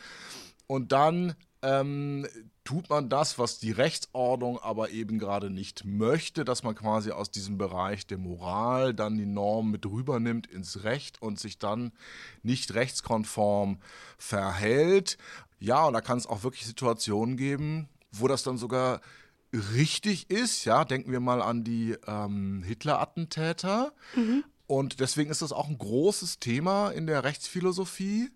und 0.68 0.94
dann 0.94 1.36
ähm, 1.62 2.26
tut 2.64 2.90
man 2.90 3.10
das, 3.10 3.40
was 3.40 3.60
die 3.60 3.72
Rechtsordnung 3.72 4.60
aber 4.60 4.92
eben 4.92 5.18
gerade 5.18 5.50
nicht 5.50 5.84
möchte, 5.84 6.46
dass 6.46 6.64
man 6.64 6.76
quasi 6.76 7.12
aus 7.12 7.32
diesem 7.32 7.58
Bereich 7.58 8.06
der 8.06 8.18
Moral 8.18 8.94
dann 8.94 9.18
die 9.18 9.26
Norm 9.26 9.72
mit 9.72 9.86
rübernimmt 9.86 10.48
ins 10.48 10.84
Recht 10.84 11.22
und 11.22 11.40
sich 11.40 11.58
dann 11.58 11.92
nicht 12.44 12.74
rechtskonform 12.74 13.80
verhält. 14.18 15.18
Ja, 15.60 15.86
und 15.86 15.94
da 15.94 16.02
kann 16.02 16.18
es 16.18 16.28
auch 16.28 16.44
wirklich 16.44 16.66
Situationen 16.66 17.36
geben, 17.36 17.90
wo 18.12 18.28
das 18.28 18.44
dann 18.44 18.58
sogar 18.58 19.02
richtig 19.74 20.30
ist. 20.30 20.66
Ja, 20.66 20.86
denken 20.86 21.12
wir 21.12 21.20
mal 21.20 21.42
an 21.42 21.64
die 21.64 21.98
ähm, 22.08 22.64
Hitler-Attentäter. 22.64 23.92
Mhm. 24.16 24.44
Und 24.68 25.00
deswegen 25.00 25.30
ist 25.30 25.42
das 25.42 25.52
auch 25.52 25.68
ein 25.68 25.78
großes 25.78 26.40
Thema 26.40 26.92
in 26.92 27.08
der 27.08 27.24
Rechtsphilosophie 27.24 28.30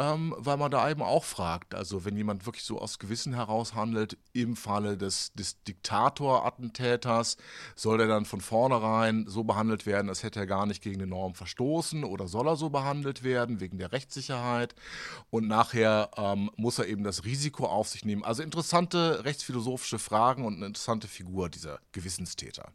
ähm, 0.00 0.34
weil 0.38 0.56
man 0.56 0.70
da 0.70 0.88
eben 0.88 1.02
auch 1.02 1.24
fragt, 1.24 1.74
also 1.74 2.06
wenn 2.06 2.16
jemand 2.16 2.46
wirklich 2.46 2.64
so 2.64 2.80
aus 2.80 2.98
Gewissen 2.98 3.34
heraus 3.34 3.74
handelt, 3.74 4.16
im 4.32 4.56
Falle 4.56 4.96
des, 4.96 5.34
des 5.34 5.62
Diktatorattentäters, 5.64 7.36
soll 7.76 7.98
der 7.98 8.06
dann 8.06 8.24
von 8.24 8.40
vornherein 8.40 9.26
so 9.28 9.44
behandelt 9.44 9.84
werden, 9.84 10.08
als 10.08 10.22
hätte 10.22 10.40
er 10.40 10.46
gar 10.46 10.64
nicht 10.64 10.82
gegen 10.82 11.00
die 11.00 11.06
Norm 11.06 11.34
verstoßen 11.34 12.04
oder 12.04 12.28
soll 12.28 12.48
er 12.48 12.56
so 12.56 12.70
behandelt 12.70 13.24
werden 13.24 13.60
wegen 13.60 13.76
der 13.76 13.92
Rechtssicherheit 13.92 14.74
und 15.28 15.46
nachher 15.46 16.10
ähm, 16.16 16.50
muss 16.56 16.78
er 16.78 16.86
eben 16.86 17.04
das 17.04 17.26
Risiko 17.26 17.66
auf 17.66 17.88
sich 17.88 18.02
nehmen. 18.06 18.24
Also 18.24 18.42
interessante 18.42 19.22
rechtsphilosophische 19.26 19.98
Fragen 19.98 20.46
und 20.46 20.56
eine 20.56 20.66
interessante 20.66 21.08
Figur 21.08 21.50
dieser 21.50 21.78
Gewissenstäter. 21.92 22.72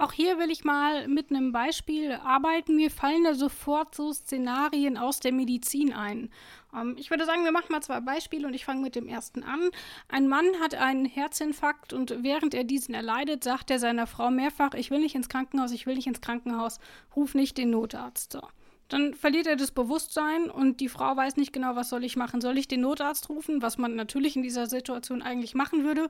Auch 0.00 0.12
hier 0.12 0.38
will 0.38 0.50
ich 0.50 0.64
mal 0.64 1.08
mit 1.08 1.30
einem 1.30 1.52
Beispiel 1.52 2.12
arbeiten. 2.12 2.74
Mir 2.74 2.90
fallen 2.90 3.22
da 3.22 3.34
sofort 3.34 3.94
so 3.94 4.14
Szenarien 4.14 4.96
aus 4.96 5.20
der 5.20 5.30
Medizin 5.30 5.92
ein. 5.92 6.30
Ähm, 6.74 6.96
ich 6.98 7.10
würde 7.10 7.26
sagen, 7.26 7.44
wir 7.44 7.52
machen 7.52 7.70
mal 7.70 7.82
zwei 7.82 8.00
Beispiele 8.00 8.46
und 8.46 8.54
ich 8.54 8.64
fange 8.64 8.80
mit 8.80 8.94
dem 8.94 9.06
ersten 9.06 9.42
an. 9.42 9.60
Ein 10.08 10.26
Mann 10.26 10.46
hat 10.58 10.74
einen 10.74 11.04
Herzinfarkt 11.04 11.92
und 11.92 12.22
während 12.22 12.54
er 12.54 12.64
diesen 12.64 12.94
erleidet, 12.94 13.44
sagt 13.44 13.70
er 13.70 13.78
seiner 13.78 14.06
Frau 14.06 14.30
mehrfach, 14.30 14.72
ich 14.72 14.90
will 14.90 15.00
nicht 15.00 15.14
ins 15.14 15.28
Krankenhaus, 15.28 15.70
ich 15.70 15.84
will 15.84 15.96
nicht 15.96 16.06
ins 16.06 16.22
Krankenhaus, 16.22 16.78
ruf 17.14 17.34
nicht 17.34 17.58
den 17.58 17.68
Notarzt. 17.68 18.32
So. 18.32 18.40
Dann 18.90 19.12
verliert 19.14 19.46
er 19.46 19.56
das 19.56 19.70
Bewusstsein 19.70 20.50
und 20.50 20.80
die 20.80 20.88
Frau 20.88 21.16
weiß 21.16 21.36
nicht 21.36 21.52
genau, 21.52 21.76
was 21.76 21.90
soll 21.90 22.04
ich 22.04 22.16
machen. 22.16 22.40
Soll 22.40 22.58
ich 22.58 22.66
den 22.66 22.80
Notarzt 22.80 23.28
rufen, 23.28 23.60
was 23.62 23.78
man 23.78 23.94
natürlich 23.94 24.34
in 24.34 24.42
dieser 24.42 24.66
Situation 24.66 25.20
eigentlich 25.22 25.54
machen 25.54 25.84
würde? 25.84 26.08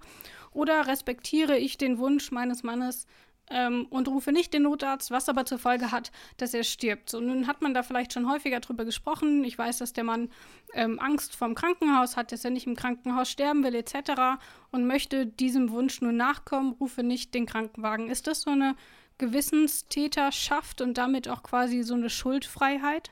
Oder 0.53 0.87
respektiere 0.87 1.59
ich 1.59 1.77
den 1.77 1.99
Wunsch 1.99 2.31
meines 2.31 2.63
Mannes, 2.63 3.07
ähm, 3.51 3.87
und 3.91 4.09
rufe 4.09 4.33
nicht 4.33 4.55
den 4.55 4.63
Notarzt, 4.63 5.11
was 5.11 5.29
aber 5.29 5.45
zur 5.45 5.59
Folge 5.59 5.91
hat, 5.91 6.11
dass 6.37 6.55
er 6.55 6.65
stirbt. 6.65 7.11
So, 7.11 7.21
nun 7.21 7.47
hat 7.47 7.63
man 7.63 7.75
da 7.75 7.83
vielleicht 7.83 8.13
schon 8.13 8.31
häufiger 8.31 8.61
drüber 8.61 8.85
gesprochen. 8.85 9.45
Ich 9.45 9.59
weiß, 9.59 9.79
dass 9.79 9.93
der 9.93 10.05
Mann 10.05 10.31
ähm, 10.75 10.99
Angst 11.01 11.37
vorm 11.37 11.55
Krankenhaus 11.55 12.17
hat, 12.17 12.33
dass 12.33 12.45
er 12.45 12.51
nicht 12.51 12.67
im 12.67 12.77
Krankenhaus 12.77 13.29
sterben 13.29 13.65
will, 13.65 13.75
etc. 13.75 14.41
und 14.71 14.87
möchte 14.87 15.27
diesem 15.27 15.71
Wunsch 15.71 16.01
nur 16.01 16.13
nachkommen, 16.13 16.73
rufe 16.81 17.03
nicht 17.03 17.35
den 17.35 17.47
Krankenwagen. 17.47 18.09
Ist 18.09 18.27
das 18.27 18.43
so 18.43 18.51
eine 18.51 18.77
Gewissenstäterschaft 19.19 20.81
und 20.81 20.95
damit 20.95 21.29
auch 21.29 21.43
quasi 21.43 21.83
so 21.83 21.95
eine 21.95 22.11
Schuldfreiheit? 22.11 23.11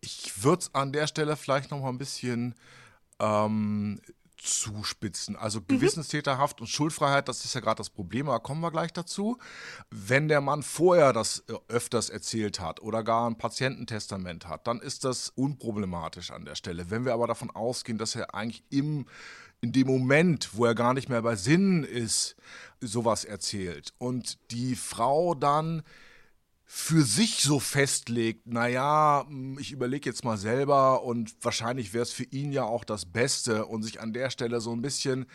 Ich 0.00 0.44
würde 0.44 0.60
es 0.60 0.74
an 0.74 0.92
der 0.92 1.06
Stelle 1.06 1.36
vielleicht 1.36 1.70
noch 1.70 1.80
mal 1.80 1.88
ein 1.88 1.98
bisschen 1.98 2.54
ähm, 3.18 4.00
zuspitzen. 4.42 5.36
Also 5.36 5.60
mhm. 5.60 5.66
Gewissenstäterhaft 5.68 6.60
und 6.60 6.66
Schuldfreiheit, 6.66 7.28
das 7.28 7.44
ist 7.44 7.54
ja 7.54 7.60
gerade 7.60 7.78
das 7.78 7.90
Problem, 7.90 8.28
aber 8.28 8.40
kommen 8.40 8.60
wir 8.60 8.70
gleich 8.70 8.92
dazu. 8.92 9.38
Wenn 9.90 10.28
der 10.28 10.40
Mann 10.40 10.62
vorher 10.62 11.12
das 11.12 11.44
äh, 11.48 11.54
öfters 11.68 12.10
erzählt 12.10 12.60
hat 12.60 12.80
oder 12.80 13.02
gar 13.02 13.28
ein 13.28 13.38
Patiententestament 13.38 14.48
hat, 14.48 14.66
dann 14.66 14.80
ist 14.80 15.04
das 15.04 15.30
unproblematisch 15.30 16.30
an 16.30 16.44
der 16.44 16.54
Stelle. 16.54 16.90
Wenn 16.90 17.04
wir 17.04 17.14
aber 17.14 17.26
davon 17.26 17.50
ausgehen, 17.50 17.98
dass 17.98 18.14
er 18.14 18.34
eigentlich 18.34 18.64
im 18.70 19.06
in 19.62 19.72
dem 19.72 19.88
Moment, 19.88 20.54
wo 20.54 20.64
er 20.64 20.74
gar 20.74 20.94
nicht 20.94 21.10
mehr 21.10 21.20
bei 21.20 21.36
Sinnen 21.36 21.84
ist, 21.84 22.34
sowas 22.80 23.24
erzählt 23.26 23.92
und 23.98 24.38
die 24.50 24.74
Frau 24.74 25.34
dann 25.34 25.82
für 26.72 27.02
sich 27.02 27.42
so 27.42 27.58
festlegt, 27.58 28.46
naja, 28.46 29.26
hm, 29.26 29.58
ich 29.58 29.72
überlege 29.72 30.08
jetzt 30.08 30.24
mal 30.24 30.38
selber 30.38 31.02
und 31.02 31.34
wahrscheinlich 31.42 31.92
wäre 31.92 32.04
es 32.04 32.12
für 32.12 32.22
ihn 32.22 32.52
ja 32.52 32.62
auch 32.62 32.84
das 32.84 33.06
Beste 33.06 33.66
und 33.66 33.82
sich 33.82 34.00
an 34.00 34.12
der 34.12 34.30
Stelle 34.30 34.60
so 34.60 34.70
ein 34.72 34.80
bisschen 34.80 35.26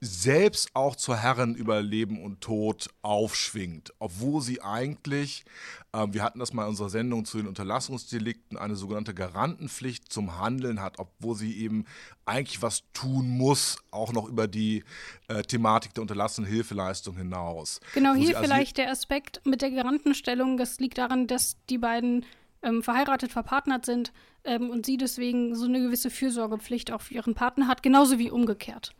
selbst 0.00 0.70
auch 0.74 0.96
zur 0.96 1.16
Herren 1.18 1.54
über 1.54 1.82
Leben 1.82 2.22
und 2.22 2.40
Tod 2.40 2.88
aufschwingt, 3.02 3.92
obwohl 3.98 4.40
sie 4.40 4.62
eigentlich, 4.62 5.44
äh, 5.92 6.06
wir 6.10 6.22
hatten 6.22 6.38
das 6.38 6.54
mal 6.54 6.62
in 6.62 6.70
unserer 6.70 6.88
Sendung 6.88 7.26
zu 7.26 7.36
den 7.36 7.46
Unterlassungsdelikten, 7.46 8.56
eine 8.56 8.76
sogenannte 8.76 9.12
Garantenpflicht 9.12 10.10
zum 10.10 10.38
Handeln 10.38 10.80
hat, 10.80 10.98
obwohl 10.98 11.36
sie 11.36 11.54
eben 11.58 11.84
eigentlich 12.24 12.62
was 12.62 12.84
tun 12.94 13.28
muss, 13.28 13.76
auch 13.90 14.12
noch 14.12 14.26
über 14.26 14.48
die 14.48 14.84
äh, 15.28 15.42
Thematik 15.42 15.92
der 15.92 16.02
unterlassenen 16.02 16.50
Hilfeleistung 16.50 17.16
hinaus. 17.16 17.80
Genau, 17.92 18.14
hier 18.14 18.38
also 18.38 18.48
vielleicht 18.48 18.78
der 18.78 18.90
Aspekt 18.90 19.42
mit 19.44 19.60
der 19.60 19.70
Garantenstellung, 19.70 20.56
das 20.56 20.80
liegt 20.80 20.96
daran, 20.96 21.26
dass 21.26 21.56
die 21.68 21.78
beiden 21.78 22.24
ähm, 22.62 22.82
verheiratet, 22.82 23.32
verpartnert 23.32 23.84
sind 23.84 24.12
ähm, 24.44 24.70
und 24.70 24.86
sie 24.86 24.96
deswegen 24.96 25.54
so 25.54 25.66
eine 25.66 25.80
gewisse 25.80 26.08
Fürsorgepflicht 26.08 26.90
auch 26.90 27.02
für 27.02 27.14
ihren 27.14 27.34
Partner 27.34 27.68
hat, 27.68 27.82
genauso 27.82 28.18
wie 28.18 28.30
umgekehrt. 28.30 28.94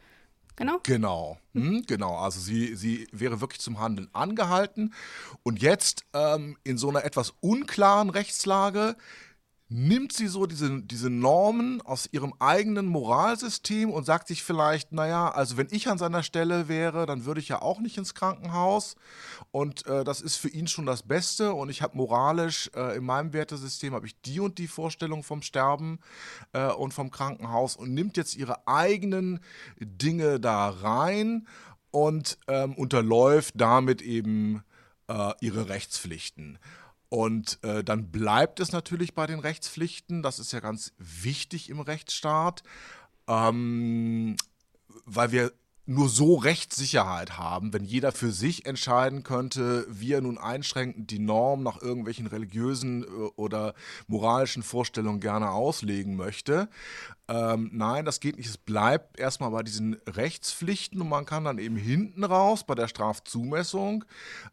Genau. 0.61 0.79
Genau, 0.83 1.39
hm, 1.55 1.85
genau. 1.87 2.17
Also 2.17 2.39
sie, 2.39 2.77
sie 2.77 3.09
wäre 3.13 3.41
wirklich 3.41 3.63
zum 3.63 3.81
Handeln 3.81 4.11
angehalten. 4.13 4.93
Und 5.43 5.63
jetzt 5.63 6.05
ähm, 6.13 6.59
in 6.65 6.77
so 6.77 6.91
einer 6.91 7.03
etwas 7.07 7.33
unklaren 7.41 8.11
Rechtslage 8.11 8.95
nimmt 9.73 10.13
sie 10.13 10.27
so 10.27 10.47
diese, 10.47 10.83
diese 10.83 11.11
Normen 11.11 11.81
aus 11.83 12.09
ihrem 12.11 12.35
eigenen 12.41 12.87
Moralsystem 12.87 13.91
und 13.91 14.05
sagt 14.05 14.27
sich 14.27 14.43
vielleicht, 14.43 14.91
naja, 14.91 15.31
also 15.31 15.57
wenn 15.57 15.69
ich 15.71 15.89
an 15.89 15.97
seiner 15.97 16.25
Stelle 16.25 16.67
wäre, 16.67 17.07
dann 17.07 17.25
würde 17.25 17.41
ich 17.41 17.49
ja 17.49 17.63
auch 17.63 17.79
nicht 17.79 17.97
ins 17.97 18.15
Krankenhaus 18.15 18.97
und 19.53 19.87
äh, 19.87 20.03
das 20.03 20.21
ist 20.21 20.37
für 20.37 20.49
ihn 20.49 20.67
schon 20.67 20.87
das 20.87 21.05
Beste 21.05 21.55
und 21.55 21.69
ich 21.69 21.83
habe 21.83 21.97
moralisch 21.97 22.69
äh, 22.75 22.97
in 22.97 23.05
meinem 23.05 23.33
Wertesystem 23.33 23.95
habe 23.95 24.07
ich 24.07 24.21
die 24.23 24.41
und 24.41 24.59
die 24.59 24.67
Vorstellung 24.67 25.23
vom 25.23 25.41
Sterben 25.41 26.01
äh, 26.53 26.67
und 26.67 26.93
vom 26.93 27.13
Krankenhaus 27.13 27.77
und 27.77 27.95
nimmt 27.95 28.17
jetzt 28.17 28.35
ihre 28.35 28.67
eigenen 28.67 29.39
Dinge 29.79 30.41
da 30.41 30.69
rein 30.69 31.47
und 31.93 32.39
ähm, 32.49 32.75
unterläuft 32.75 33.55
damit 33.57 34.03
eben 34.03 34.65
äh, 35.07 35.33
ihre 35.41 35.69
Rechtspflichten. 35.69 36.59
Und 37.11 37.59
äh, 37.63 37.83
dann 37.83 38.11
bleibt 38.11 38.61
es 38.61 38.73
natürlich 38.73 39.15
bei 39.15 39.27
den 39.27 39.41
Rechtspflichten. 39.41 40.23
Das 40.23 40.39
ist 40.39 40.53
ja 40.53 40.61
ganz 40.61 40.93
wichtig 40.97 41.69
im 41.69 41.81
Rechtsstaat, 41.81 42.63
ähm, 43.27 44.37
weil 45.05 45.33
wir 45.33 45.53
nur 45.87 46.09
so 46.09 46.37
Rechtssicherheit 46.37 47.37
haben, 47.37 47.73
wenn 47.73 47.85
jeder 47.85 48.13
für 48.13 48.31
sich 48.31 48.65
entscheiden 48.65 49.25
könnte, 49.25 49.85
wie 49.89 50.13
er 50.13 50.21
nun 50.21 50.39
einschränkend 50.39 51.11
die 51.11 51.19
Norm 51.19 51.65
nach 51.65 51.83
irgendwelchen 51.83 52.29
religiösen 52.29 53.03
äh, 53.03 53.07
oder 53.35 53.75
moralischen 54.07 54.63
Vorstellungen 54.63 55.19
gerne 55.19 55.51
auslegen 55.51 56.15
möchte. 56.15 56.69
Ähm, 57.27 57.71
nein, 57.73 58.05
das 58.05 58.21
geht 58.21 58.37
nicht. 58.37 58.49
Es 58.49 58.57
bleibt 58.57 59.19
erstmal 59.19 59.51
bei 59.51 59.65
diesen 59.65 59.95
Rechtspflichten 60.07 61.01
und 61.01 61.09
man 61.09 61.27
kann 61.27 61.43
dann 61.43 61.59
eben 61.59 61.77
hinten 61.77 62.23
raus 62.23 62.63
bei 62.63 62.77
der 62.77 62.87
Strafzumessung, 62.87 64.05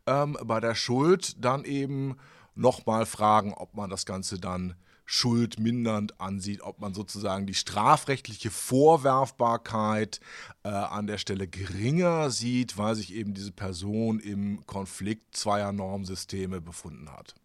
ähm, 0.08 0.38
bei 0.44 0.60
der 0.60 0.74
Schuld 0.74 1.36
dann 1.46 1.66
eben 1.66 2.18
nochmal 2.58 3.06
fragen, 3.06 3.54
ob 3.54 3.74
man 3.76 3.90
das 3.90 4.06
Ganze 4.06 4.40
dann 4.40 4.76
schuldmindernd 5.06 6.20
ansieht, 6.20 6.62
ob 6.62 6.80
man 6.80 6.94
sozusagen 6.94 7.48
die 7.48 7.54
strafrechtliche 7.54 8.52
Vorwerfbarkeit 8.52 10.20
äh, 10.64 10.68
an 10.68 11.08
der 11.08 11.18
Stelle 11.18 11.48
geringer 11.48 12.30
sieht, 12.30 12.78
weil 12.78 12.96
sich 12.96 13.14
eben 13.14 13.34
diese 13.34 13.54
Person 13.54 14.20
im 14.20 14.66
Konflikt 14.66 15.36
zweier 15.36 15.72
Normsysteme 15.72 16.60
befunden 16.60 17.10
hat. 17.10 17.36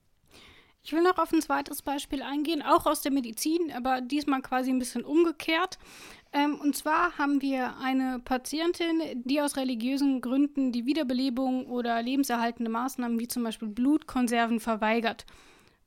Ich 0.85 0.92
will 0.92 1.02
noch 1.02 1.19
auf 1.19 1.33
ein 1.33 1.40
zweites 1.40 1.81
Beispiel 1.81 2.23
eingehen, 2.23 2.61
auch 2.61 2.87
aus 2.87 3.02
der 3.02 3.12
Medizin, 3.12 3.73
aber 3.73 4.00
diesmal 4.00 4.42
quasi 4.42 4.71
ein 4.71 4.81
bisschen 4.81 5.04
umgekehrt. 5.04 5.78
Ähm, 6.33 6.59
und 6.61 6.75
zwar 6.77 7.19
haben 7.19 7.43
wir 7.43 7.77
eine 7.79 8.19
Patientin, 8.19 9.23
die 9.25 9.41
aus 9.41 9.57
religiösen 9.57 10.21
Gründen 10.21 10.73
die 10.73 10.87
Wiederbelebung 10.87 11.67
oder 11.67 12.01
lebenserhaltende 12.03 12.71
Maßnahmen 12.71 13.19
wie 13.19 13.29
zum 13.29 13.45
Beispiel 13.45 13.69
Blutkonserven 13.69 14.59
verweigert. 14.59 15.27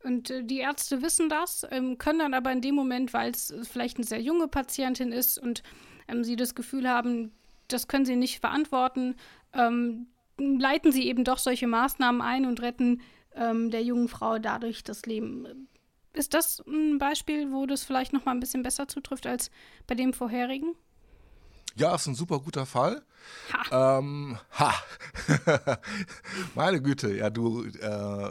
Und 0.03 0.29
äh, 0.29 0.43
die 0.43 0.59
Ärzte 0.59 1.01
wissen 1.01 1.29
das, 1.29 1.65
ähm, 1.71 1.97
können 1.97 2.19
dann 2.19 2.33
aber 2.35 2.51
in 2.51 2.61
dem 2.61 2.75
Moment, 2.75 3.13
weil 3.13 3.31
es 3.31 3.53
vielleicht 3.63 3.97
eine 3.97 4.05
sehr 4.05 4.21
junge 4.21 4.47
Patientin 4.47 5.11
ist 5.11 5.39
und 5.39 5.63
ähm, 6.07 6.23
sie 6.23 6.35
das 6.35 6.53
Gefühl 6.53 6.87
haben, 6.87 7.31
das 7.67 7.87
können 7.87 8.05
sie 8.05 8.15
nicht 8.15 8.39
verantworten, 8.39 9.15
ähm, 9.53 10.07
leiten 10.37 10.91
sie 10.91 11.07
eben 11.07 11.23
doch 11.23 11.39
solche 11.39 11.65
Maßnahmen 11.65 12.21
ein 12.21 12.45
und 12.45 12.61
retten 12.61 13.01
ähm, 13.33 13.71
der 13.71 13.81
jungen 13.83 14.07
Frau 14.07 14.37
dadurch 14.37 14.83
das 14.83 15.07
Leben. 15.07 15.67
Ist 16.15 16.33
das 16.33 16.63
ein 16.65 16.97
Beispiel, 16.97 17.51
wo 17.51 17.65
das 17.65 17.83
vielleicht 17.83 18.13
noch 18.13 18.25
mal 18.25 18.31
ein 18.31 18.39
bisschen 18.39 18.63
besser 18.63 18.87
zutrifft 18.87 19.27
als 19.27 19.51
bei 19.85 19.95
dem 19.95 20.13
vorherigen? 20.13 20.75
Ja, 21.75 21.93
ist 21.93 22.07
ein 22.07 22.15
super 22.15 22.39
guter 22.39 22.65
Fall. 22.65 23.03
Ha. 23.51 23.99
Ähm, 23.99 24.37
ha. 24.57 24.73
Meine 26.55 26.81
Güte, 26.81 27.13
ja, 27.13 27.29
du. 27.29 27.65
Äh, 27.65 28.29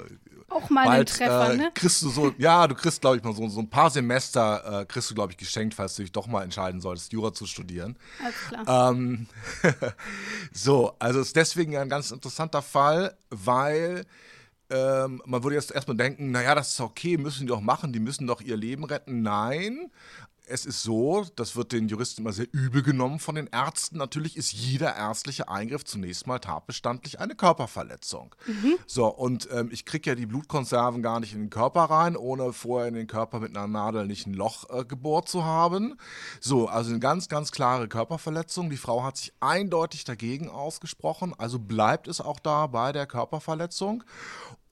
auch 0.49 0.71
mal 0.71 0.87
bald, 0.87 0.97
einen 0.97 1.07
Treffer, 1.07 1.53
äh, 1.53 1.57
ne? 1.57 1.71
Kriegst 1.75 2.01
du 2.03 2.09
so, 2.09 2.33
ja, 2.39 2.67
du 2.67 2.75
kriegst, 2.75 3.01
glaube 3.01 3.17
ich, 3.17 3.23
mal 3.23 3.35
so, 3.35 3.47
so 3.49 3.61
ein 3.61 3.69
paar 3.69 3.91
Semester, 3.91 4.83
äh, 4.83 4.87
kriegst 4.87 5.11
du, 5.11 5.15
glaube 5.15 5.33
ich, 5.33 5.37
geschenkt, 5.39 5.75
falls 5.75 5.97
du 5.97 6.03
dich 6.03 6.13
doch 6.13 6.27
mal 6.27 6.43
entscheiden 6.43 6.81
solltest, 6.81 7.13
Jura 7.13 7.33
zu 7.35 7.47
studieren. 7.47 7.99
Alles 8.23 8.65
klar. 8.65 8.91
Ähm, 8.91 9.27
so, 10.53 10.95
also 10.99 11.21
ist 11.21 11.37
deswegen 11.37 11.77
ein 11.77 11.89
ganz 11.89 12.13
interessanter 12.13 12.63
Fall, 12.63 13.17
weil 13.31 14.07
ähm, 14.71 15.23
man 15.27 15.43
würde 15.43 15.57
jetzt 15.57 15.73
erstmal 15.73 15.97
denken, 15.97 16.31
naja, 16.31 16.55
das 16.55 16.73
ist 16.73 16.81
okay, 16.81 17.17
müssen 17.17 17.41
die 17.43 17.47
doch 17.47 17.61
machen, 17.61 17.93
die 17.93 18.01
müssen 18.01 18.27
doch 18.27 18.41
ihr 18.41 18.57
Leben 18.57 18.85
retten. 18.85 19.23
Nein, 19.23 19.91
es 20.47 20.67
ist 20.67 20.83
so, 20.83 21.27
das 21.37 21.57
wird 21.57 21.73
den 21.73 21.89
Juristen 21.89 22.23
immer 22.23 22.33
sehr 22.33 22.47
übel 22.53 22.83
genommen 22.83 23.19
von 23.19 23.35
den 23.35 23.47
Ärzten. 23.47 23.99
Natürlich 23.99 24.37
ist 24.37 24.53
jeder 24.53 24.95
ärztliche 24.95 25.49
Eingriff 25.49 25.85
zunächst 25.85 26.27
mal 26.27 26.39
tatbestandlich 26.39 27.21
eine 27.21 27.35
Körperverletzung. 27.35 28.35
Mhm. 28.47 28.77
So, 28.87 29.07
und 29.07 29.49
ähm, 29.53 29.71
ich 29.73 29.85
kriege 29.85 30.11
ja 30.11 30.15
die 30.15 30.27
Blutkonserven 30.27 31.03
gar 31.03 31.21
nicht 31.21 31.35
in 31.35 31.41
den 31.41 31.51
Körper 31.51 31.85
rein, 31.85 32.17
ohne 32.17 32.53
vorher 32.53 32.89
in 32.89 32.95
den 32.95 33.07
Körper 33.07 33.41
mit 33.41 33.57
einer 33.57 33.67
Nadel 33.67 34.07
nicht 34.07 34.27
ein 34.27 34.35
Loch 34.35 34.69
äh, 34.71 34.85
gebohrt 34.85 35.29
zu 35.29 35.45
haben. 35.45 35.97
So, 36.41 36.69
also 36.69 36.91
eine 36.91 37.01
ganz, 37.01 37.29
ganz 37.29 37.51
klare 37.51 37.89
Körperverletzung. 37.89 38.71
Die 38.71 38.77
Frau 38.77 39.03
hat 39.03 39.17
sich 39.17 39.33
eindeutig 39.41 40.05
dagegen 40.05 40.49
ausgesprochen, 40.49 41.35
also 41.37 41.59
bleibt 41.59 42.09
es 42.09 42.21
auch 42.21 42.39
da 42.39 42.67
bei 42.67 42.93
der 42.93 43.07
Körperverletzung. 43.07 44.05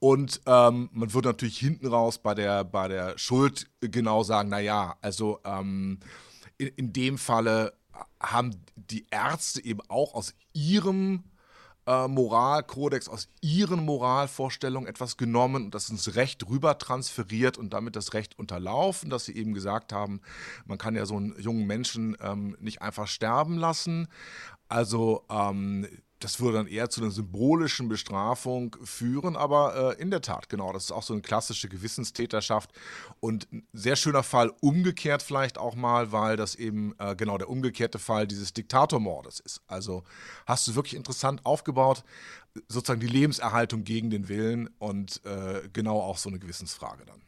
Und 0.03 0.41
ähm, 0.47 0.89
man 0.91 1.13
würde 1.13 1.29
natürlich 1.29 1.57
hinten 1.57 1.87
raus 1.87 2.17
bei 2.17 2.35
der, 2.35 2.65
bei 2.65 2.89
der 2.89 3.17
Schuld 3.17 3.67
genau 3.79 4.23
sagen, 4.23 4.49
naja, 4.49 4.97
also 4.99 5.39
ähm, 5.45 6.01
in, 6.57 6.67
in 6.75 6.91
dem 6.91 7.17
Falle 7.17 7.71
haben 8.21 8.53
die 8.75 9.05
Ärzte 9.11 9.63
eben 9.63 9.79
auch 9.87 10.13
aus 10.13 10.33
ihrem 10.51 11.23
äh, 11.87 12.09
Moralkodex, 12.09 13.07
aus 13.07 13.29
ihren 13.39 13.85
Moralvorstellungen 13.85 14.89
etwas 14.89 15.15
genommen 15.15 15.63
und 15.63 15.73
das 15.73 15.89
ins 15.89 16.15
Recht 16.15 16.49
rüber 16.49 16.77
transferiert 16.77 17.57
und 17.57 17.71
damit 17.71 17.95
das 17.95 18.13
Recht 18.13 18.37
unterlaufen, 18.37 19.09
dass 19.09 19.23
sie 19.23 19.37
eben 19.37 19.53
gesagt 19.53 19.93
haben, 19.93 20.19
man 20.65 20.77
kann 20.77 20.97
ja 20.97 21.05
so 21.05 21.15
einen 21.15 21.39
jungen 21.39 21.65
Menschen 21.65 22.17
ähm, 22.19 22.57
nicht 22.59 22.81
einfach 22.81 23.07
sterben 23.07 23.57
lassen. 23.57 24.09
Also 24.67 25.23
ähm, 25.29 25.87
das 26.23 26.39
würde 26.39 26.57
dann 26.57 26.67
eher 26.67 26.89
zu 26.89 27.01
einer 27.01 27.11
symbolischen 27.11 27.89
Bestrafung 27.89 28.75
führen, 28.83 29.35
aber 29.35 29.95
äh, 29.97 30.01
in 30.01 30.09
der 30.09 30.21
Tat, 30.21 30.47
genau, 30.47 30.71
das 30.71 30.85
ist 30.85 30.91
auch 30.91 31.03
so 31.03 31.13
eine 31.13 31.21
klassische 31.21 31.67
Gewissenstäterschaft 31.67 32.71
und 33.19 33.51
ein 33.51 33.67
sehr 33.73 33.95
schöner 33.97 34.23
Fall 34.23 34.51
umgekehrt 34.61 35.21
vielleicht 35.21 35.57
auch 35.57 35.75
mal, 35.75 36.11
weil 36.11 36.37
das 36.37 36.55
eben 36.55 36.95
äh, 36.97 37.15
genau 37.15 37.37
der 37.37 37.49
umgekehrte 37.49 37.99
Fall 37.99 38.25
dieses 38.25 38.53
Diktatormordes 38.53 39.41
ist. 39.41 39.61
Also 39.67 40.03
hast 40.45 40.67
du 40.67 40.75
wirklich 40.75 40.95
interessant 40.95 41.45
aufgebaut, 41.45 42.03
sozusagen 42.69 43.01
die 43.01 43.07
Lebenserhaltung 43.07 43.83
gegen 43.83 44.09
den 44.09 44.29
Willen 44.29 44.69
und 44.79 45.25
äh, 45.25 45.67
genau 45.73 45.99
auch 45.99 46.17
so 46.17 46.29
eine 46.29 46.39
Gewissensfrage 46.39 47.05
dann. 47.05 47.21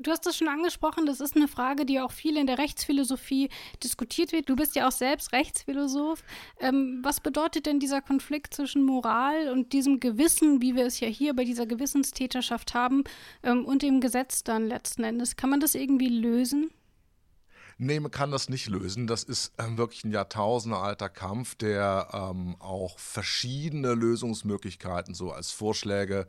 Du 0.00 0.10
hast 0.10 0.24
das 0.24 0.36
schon 0.36 0.48
angesprochen, 0.48 1.06
das 1.06 1.20
ist 1.20 1.36
eine 1.36 1.48
Frage, 1.48 1.84
die 1.84 2.00
auch 2.00 2.12
viel 2.12 2.36
in 2.36 2.46
der 2.46 2.58
Rechtsphilosophie 2.58 3.50
diskutiert 3.82 4.32
wird. 4.32 4.48
Du 4.48 4.56
bist 4.56 4.74
ja 4.74 4.88
auch 4.88 4.92
selbst 4.92 5.32
Rechtsphilosoph. 5.32 6.22
Ähm, 6.58 7.00
was 7.02 7.20
bedeutet 7.20 7.66
denn 7.66 7.80
dieser 7.80 8.00
Konflikt 8.00 8.54
zwischen 8.54 8.84
Moral 8.84 9.48
und 9.50 9.72
diesem 9.72 10.00
Gewissen, 10.00 10.62
wie 10.62 10.74
wir 10.74 10.86
es 10.86 11.00
ja 11.00 11.08
hier 11.08 11.34
bei 11.34 11.44
dieser 11.44 11.66
Gewissenstäterschaft 11.66 12.74
haben, 12.74 13.04
ähm, 13.42 13.64
und 13.64 13.82
dem 13.82 14.00
Gesetz 14.00 14.42
dann 14.42 14.66
letzten 14.66 15.04
Endes? 15.04 15.36
Kann 15.36 15.50
man 15.50 15.60
das 15.60 15.74
irgendwie 15.74 16.08
lösen? 16.08 16.70
Nee, 17.82 17.98
man 17.98 18.10
kann 18.10 18.30
das 18.30 18.50
nicht 18.50 18.68
lösen. 18.68 19.06
Das 19.06 19.22
ist 19.22 19.54
ähm, 19.58 19.78
wirklich 19.78 20.04
ein 20.04 20.12
jahrtausendealter 20.12 21.08
Kampf, 21.08 21.54
der 21.54 22.08
ähm, 22.12 22.56
auch 22.58 22.98
verschiedene 22.98 23.94
Lösungsmöglichkeiten 23.94 25.14
so 25.14 25.32
als 25.32 25.50
Vorschläge 25.50 26.28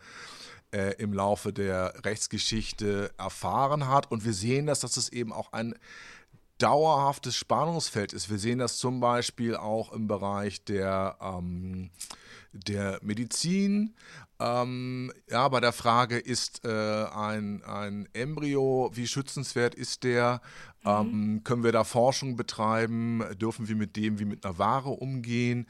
äh, 0.72 0.96
im 0.98 1.14
Laufe 1.14 1.54
der 1.54 1.94
Rechtsgeschichte 2.04 3.12
erfahren 3.18 3.88
hat. 3.88 4.12
Und 4.12 4.26
wir 4.26 4.34
sehen 4.34 4.68
das, 4.68 4.80
dass 4.80 4.98
es 4.98 5.10
eben 5.10 5.34
auch 5.34 5.54
ein 5.54 5.76
dauerhaftes 6.58 7.36
Spannungsfeld 7.36 8.14
ist. 8.14 8.30
Wir 8.30 8.38
sehen 8.38 8.60
das 8.60 8.78
zum 8.78 9.00
Beispiel 9.00 9.56
auch 9.56 9.92
im 9.94 10.08
Bereich 10.08 10.64
der, 10.64 11.18
ähm, 11.22 11.90
der 12.54 13.00
Medizin. 13.02 13.96
Ähm, 14.40 15.12
ja, 15.30 15.48
bei 15.50 15.60
der 15.60 15.72
Frage, 15.72 16.18
ist 16.18 16.66
äh, 16.66 17.06
ein, 17.14 17.64
ein 17.64 18.08
Embryo, 18.14 18.90
wie 18.94 19.08
schützenswert 19.08 19.76
ist 19.76 20.04
der? 20.04 20.42
Mhm. 20.84 20.90
Ähm, 20.90 21.42
können 21.44 21.64
wir 21.64 21.72
da 21.72 21.84
Forschung 21.84 22.36
betreiben? 22.36 23.24
Dürfen 23.40 23.68
wir 23.68 23.76
mit 23.76 23.96
dem 23.96 24.20
wie 24.20 24.26
mit 24.26 24.44
einer 24.44 24.58
Ware 24.58 24.90
umgehen? 24.90 25.68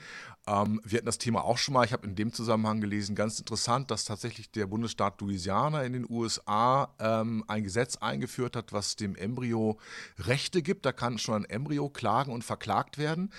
Ähm, 0.51 0.81
wir 0.83 0.97
hatten 0.97 1.05
das 1.05 1.17
Thema 1.17 1.45
auch 1.45 1.57
schon 1.57 1.73
mal. 1.73 1.85
Ich 1.85 1.93
habe 1.93 2.05
in 2.05 2.15
dem 2.15 2.33
Zusammenhang 2.33 2.81
gelesen, 2.81 3.15
ganz 3.15 3.39
interessant, 3.39 3.89
dass 3.89 4.03
tatsächlich 4.03 4.51
der 4.51 4.67
Bundesstaat 4.67 5.21
Louisiana 5.21 5.83
in 5.83 5.93
den 5.93 6.05
USA 6.09 6.93
ähm, 6.99 7.45
ein 7.47 7.63
Gesetz 7.63 7.97
eingeführt 7.97 8.57
hat, 8.57 8.73
was 8.73 8.97
dem 8.97 9.15
Embryo 9.15 9.77
Rechte 10.19 10.61
gibt. 10.61 10.85
Da 10.85 10.91
kann 10.91 11.17
schon 11.17 11.43
ein 11.43 11.49
Embryo 11.49 11.87
klagen 11.89 12.33
und 12.33 12.43
verklagt 12.43 12.97
werden. 12.97 13.31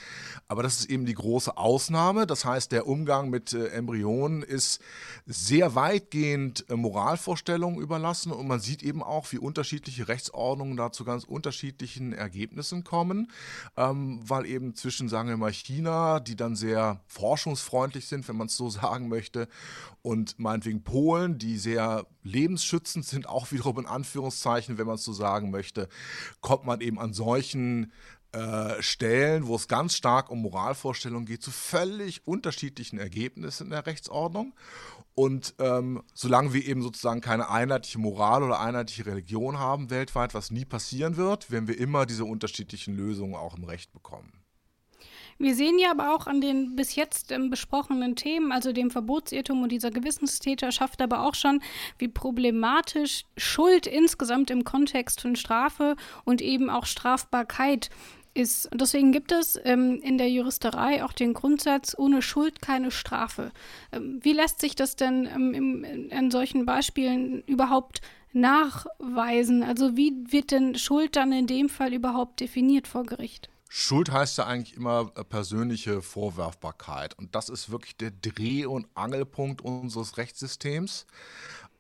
Aber 0.49 0.63
das 0.63 0.79
ist 0.79 0.91
eben 0.91 1.05
die 1.05 1.15
große 1.15 1.57
Ausnahme. 1.57 2.27
Das 2.27 2.47
heißt, 2.47 2.73
der 2.73 2.87
Umgang 2.87 3.29
mit 3.29 3.53
äh, 3.53 3.69
Embryonen 3.69 4.43
ist 4.43 4.81
sehr 5.27 5.75
weitgehend 5.75 6.65
äh, 6.71 6.77
Moralvorstellungen 6.77 7.81
überlassen 7.81 8.33
und 8.33 8.47
man 8.47 8.61
sieht 8.61 8.83
eben 8.83 9.03
auch, 9.03 9.31
wie 9.33 9.39
unterschiedliche 9.39 10.09
Rechtsordnungen 10.09 10.77
da 10.77 10.93
zu 10.93 11.05
ganz 11.05 11.25
unterschiedlichen 11.25 12.13
Ergebnissen 12.15 12.85
kommen, 12.85 13.31
ähm, 13.77 14.21
weil 14.27 14.47
eben 14.47 14.75
zwischen, 14.75 15.09
sagen 15.11 15.29
wir 15.29 15.37
mal, 15.37 15.53
China, 15.53 16.21
die 16.21 16.37
dann 16.37 16.57
sehr 16.57 17.02
forschungsfreundlich 17.07 18.07
sind, 18.07 18.29
wenn 18.29 18.37
man 18.37 18.47
es 18.47 18.57
so 18.57 18.71
sagen 18.71 19.09
möchte, 19.09 19.49
und 20.03 20.39
meinetwegen 20.39 20.83
Polen, 20.83 21.39
die 21.39 21.59
sehr 21.59 22.07
lebensschützend 22.23 23.05
sind, 23.05 23.29
auch 23.29 23.53
wiederum 23.53 23.79
in 23.79 23.87
Anführungszeichen, 23.87 24.79
wenn 24.79 24.87
man 24.87 24.97
es 24.97 25.05
so 25.05 25.13
sagen 25.13 25.51
möchte, 25.51 25.89
kommt 26.41 26.65
man 26.65 26.81
eben 26.81 26.99
an 26.99 27.13
solchen 27.13 27.93
äh, 28.33 28.83
Stellen, 28.83 29.47
wo 29.47 29.57
es 29.57 29.69
ganz 29.69 29.95
stark 29.95 30.31
um 30.31 30.41
Moralvorstellungen 30.41 31.27
geht, 31.27 31.43
zu 31.43 31.51
völlig 31.51 32.27
unterschiedlichen 32.27 32.99
Ergebnissen 32.99 33.65
in 33.65 33.71
der 33.71 33.87
Rechtsordnung. 33.87 34.55
Und 35.15 35.55
ähm, 35.59 36.03
solange 36.15 36.55
wir 36.55 36.65
eben 36.65 36.81
sozusagen 36.81 37.21
keine 37.21 37.51
einheitliche 37.51 37.99
Moral 37.99 38.43
oder 38.43 38.61
einheitliche 38.61 39.05
Religion 39.05 39.59
haben 39.59 39.91
weltweit, 39.91 40.33
was 40.33 40.51
nie 40.51 40.65
passieren 40.65 41.19
wird, 41.19 41.51
werden 41.51 41.69
wir 41.69 41.79
immer 41.79 42.07
diese 42.07 42.25
unterschiedlichen 42.25 42.97
Lösungen 42.97 43.35
auch 43.35 43.57
im 43.59 43.65
Recht 43.65 43.93
bekommen. 43.93 44.42
Wir 45.43 45.57
sehen 45.57 45.77
ja 45.81 45.91
aber 45.91 46.15
auch 46.15 46.29
an 46.29 46.41
den 46.41 46.77
bis 46.77 46.95
jetzt 46.95 47.33
ähm, 47.33 47.51
besprochenen 47.51 48.15
Themen, 48.15 48.53
also 48.53 48.73
dem 48.73 48.93
Verbotsirrtum 48.93 49.65
und 49.65 49.73
dieser 49.73 49.91
Gewissenstäterschaft, 49.91 51.03
aber 51.03 51.27
auch 51.27 51.35
schon, 51.35 51.61
wie 51.99 52.07
problematisch 52.07 53.25
Schuld 53.37 53.89
insgesamt 53.89 54.53
im 54.53 54.63
Kontext 54.63 55.21
von 55.21 55.35
Strafe 55.35 55.97
und 56.25 56.43
eben 56.43 56.71
auch 56.71 56.87
Strafbarkeit 56.87 57.91
ist. 58.35 58.71
Und 58.71 58.81
deswegen 58.81 59.11
gibt 59.11 59.33
es 59.33 59.59
ähm, 59.65 59.99
in 60.01 60.17
der 60.17 60.31
Juristerei 60.31 61.03
auch 61.03 61.13
den 61.13 61.35
Grundsatz, 61.35 61.97
ohne 61.99 62.23
Schuld 62.23 62.63
keine 62.63 62.93
Strafe. 62.93 63.51
Ähm, 63.91 64.21
wie 64.23 64.35
lässt 64.35 64.61
sich 64.61 64.77
das 64.77 64.95
denn 64.95 65.27
ähm, 65.27 65.55
im, 65.55 65.83
in 66.09 66.31
solchen 66.31 66.67
Beispielen 66.67 67.43
überhaupt 67.49 68.01
nachweisen? 68.33 69.65
Also 69.65 69.97
wie 69.97 70.15
wird 70.31 70.53
denn 70.53 70.77
Schuld 70.77 71.17
dann 71.17 71.33
in 71.33 71.49
dem 71.49 71.69
Fall 71.69 71.93
überhaupt 71.93 72.39
definiert 72.39 72.87
vor 72.87 73.03
Gericht? 73.03 73.49
Schuld 73.75 74.13
heißt 74.13 74.37
ja 74.37 74.45
eigentlich 74.45 74.77
immer 74.77 75.11
äh, 75.15 75.25
persönliche 75.25 76.03
Vorwerfbarkeit. 76.03 77.17
Und 77.19 77.35
das 77.35 77.49
ist 77.49 77.71
wirklich 77.71 77.97
der 77.97 78.11
Dreh- 78.11 78.67
und 78.67 78.87
Angelpunkt 78.95 79.63
unseres 79.63 80.19
Rechtssystems. 80.19 81.07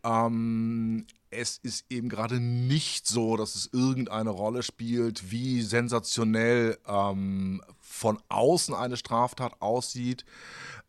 Ähm, 0.02 1.06
es 1.28 1.58
ist 1.58 1.84
eben 1.90 2.08
gerade 2.08 2.40
nicht 2.40 3.06
so, 3.06 3.36
dass 3.36 3.56
es 3.56 3.68
irgendeine 3.74 4.30
Rolle 4.30 4.62
spielt, 4.62 5.30
wie 5.30 5.60
sensationell 5.60 6.78
ähm, 6.86 7.62
von 7.78 8.18
außen 8.30 8.74
eine 8.74 8.96
Straftat 8.96 9.60
aussieht. 9.60 10.24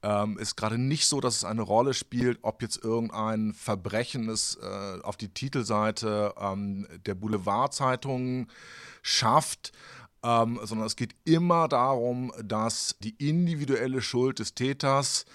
Ähm, 0.03 0.37
ist 0.37 0.55
gerade 0.55 0.77
nicht 0.77 1.07
so, 1.07 1.19
dass 1.19 1.35
es 1.35 1.43
eine 1.43 1.63
Rolle 1.63 1.93
spielt, 1.93 2.39
ob 2.43 2.61
jetzt 2.61 2.81
irgendein 2.81 3.53
Verbrechen 3.53 4.29
es 4.29 4.55
äh, 4.55 5.01
auf 5.01 5.17
die 5.17 5.33
Titelseite 5.33 6.33
ähm, 6.39 6.87
der 7.05 7.15
Boulevardzeitungen 7.15 8.47
schafft. 9.01 9.73
Ähm, 10.23 10.59
sondern 10.63 10.87
es 10.87 10.95
geht 10.95 11.15
immer 11.25 11.67
darum, 11.67 12.31
dass 12.41 12.95
die 13.01 13.15
individuelle 13.17 14.01
Schuld 14.01 14.39
des 14.39 14.55
Täters 14.55 15.25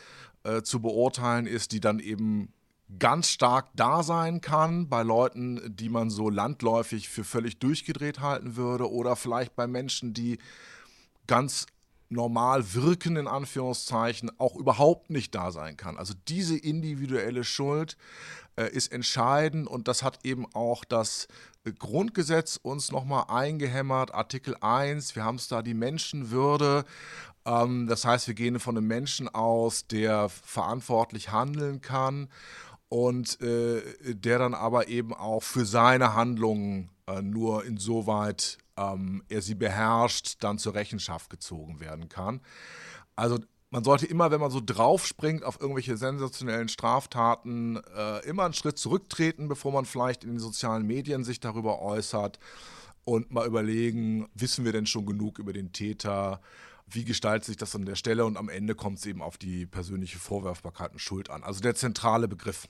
äh, 0.45 0.63
zu 0.63 0.81
beurteilen 0.81 1.47
ist, 1.47 1.73
die 1.73 1.81
dann 1.81 1.99
eben 1.99 2.53
ganz 2.99 3.29
stark 3.29 3.69
da 3.77 4.03
sein 4.03 4.41
kann 4.41 4.89
bei 4.89 5.03
Leuten, 5.03 5.77
die 5.77 5.91
man 5.91 6.09
so 6.09 6.31
landläufig 6.31 7.09
für 7.09 7.25
völlig 7.25 7.59
durchgedreht 7.59 8.21
halten 8.21 8.57
würde 8.57 8.91
oder 8.91 9.15
vielleicht 9.15 9.55
bei 9.57 9.67
Menschen, 9.67 10.15
die 10.15 10.39
ganz 11.27 11.67
normal 12.09 12.73
wirken, 12.73 13.17
in 13.17 13.29
Anführungszeichen, 13.29 14.31
auch 14.39 14.57
überhaupt 14.57 15.11
nicht 15.11 15.35
da 15.35 15.51
sein 15.51 15.77
kann. 15.77 15.99
Also 15.99 16.15
diese 16.29 16.57
individuelle 16.57 17.45
Schuld 17.45 17.99
äh, 18.59 18.69
ist 18.71 18.93
entscheidend 18.93 19.69
und 19.69 19.87
das 19.89 20.03
hat 20.03 20.25
eben 20.25 20.47
auch 20.55 20.85
das 20.85 21.29
Grundgesetz 21.79 22.59
uns 22.61 22.91
nochmal 22.91 23.27
eingehämmert, 23.29 24.13
Artikel 24.13 24.57
1, 24.61 25.15
wir 25.15 25.25
haben 25.25 25.37
es 25.37 25.49
da 25.49 25.63
die 25.63 25.75
Menschenwürde. 25.75 26.85
Ähm, 27.45 27.87
das 27.87 28.05
heißt, 28.05 28.27
wir 28.27 28.35
gehen 28.35 28.59
von 28.59 28.77
einem 28.77 28.87
Menschen 28.87 29.29
aus, 29.29 29.87
der 29.87 30.29
verantwortlich 30.29 31.31
handeln 31.31 31.81
kann 31.81 32.29
und 32.89 33.41
äh, 33.41 33.83
der 34.03 34.39
dann 34.39 34.55
aber 34.55 34.89
eben 34.89 35.15
auch 35.15 35.43
für 35.43 35.65
seine 35.65 36.15
Handlungen 36.15 36.91
äh, 37.07 37.23
nur 37.23 37.65
insoweit 37.65 38.59
ähm, 38.77 39.23
er 39.29 39.43
sie 39.43 39.55
beherrscht, 39.55 40.37
dann 40.41 40.59
zur 40.59 40.75
Rechenschaft 40.75 41.31
gezogen 41.31 41.81
werden 41.81 42.09
kann. 42.09 42.41
Also 43.15 43.39
man 43.71 43.85
sollte 43.85 44.07
immer, 44.07 44.31
wenn 44.31 44.41
man 44.41 44.51
so 44.51 44.61
draufspringt 44.65 45.45
auf 45.45 45.61
irgendwelche 45.61 45.97
sensationellen 45.97 46.69
Straftaten, 46.69 47.81
äh, 47.97 48.27
immer 48.27 48.45
einen 48.45 48.55
Schritt 48.55 48.79
zurücktreten, 48.79 49.49
bevor 49.49 49.73
man 49.73 49.85
vielleicht 49.85 50.25
in 50.25 50.31
den 50.31 50.39
sozialen 50.39 50.87
Medien 50.87 51.25
sich 51.25 51.41
darüber 51.41 51.83
äußert 51.83 52.39
und 53.05 53.31
mal 53.31 53.47
überlegen, 53.47 54.29
wissen 54.35 54.65
wir 54.65 54.73
denn 54.73 54.87
schon 54.87 55.07
genug 55.07 55.39
über 55.39 55.53
den 55.53 55.73
Täter? 55.73 56.41
Wie 56.87 57.05
gestaltet 57.05 57.45
sich 57.45 57.57
das 57.59 57.75
an 57.75 57.85
der 57.85 57.97
Stelle? 57.97 58.25
Und 58.25 58.39
am 58.39 58.49
Ende 58.49 58.75
kommt 58.75 58.99
es 58.99 59.07
eben 59.07 59.21
auf 59.21 59.37
die 59.37 59.67
persönliche 59.67 60.19
Vorwerfbarkeit 60.19 60.93
und 60.93 60.99
Schuld 60.99 61.29
an. 61.29 61.43
Also 61.43 61.61
der 61.61 61.75
zentrale 61.75 62.29
Begriff 62.29 62.69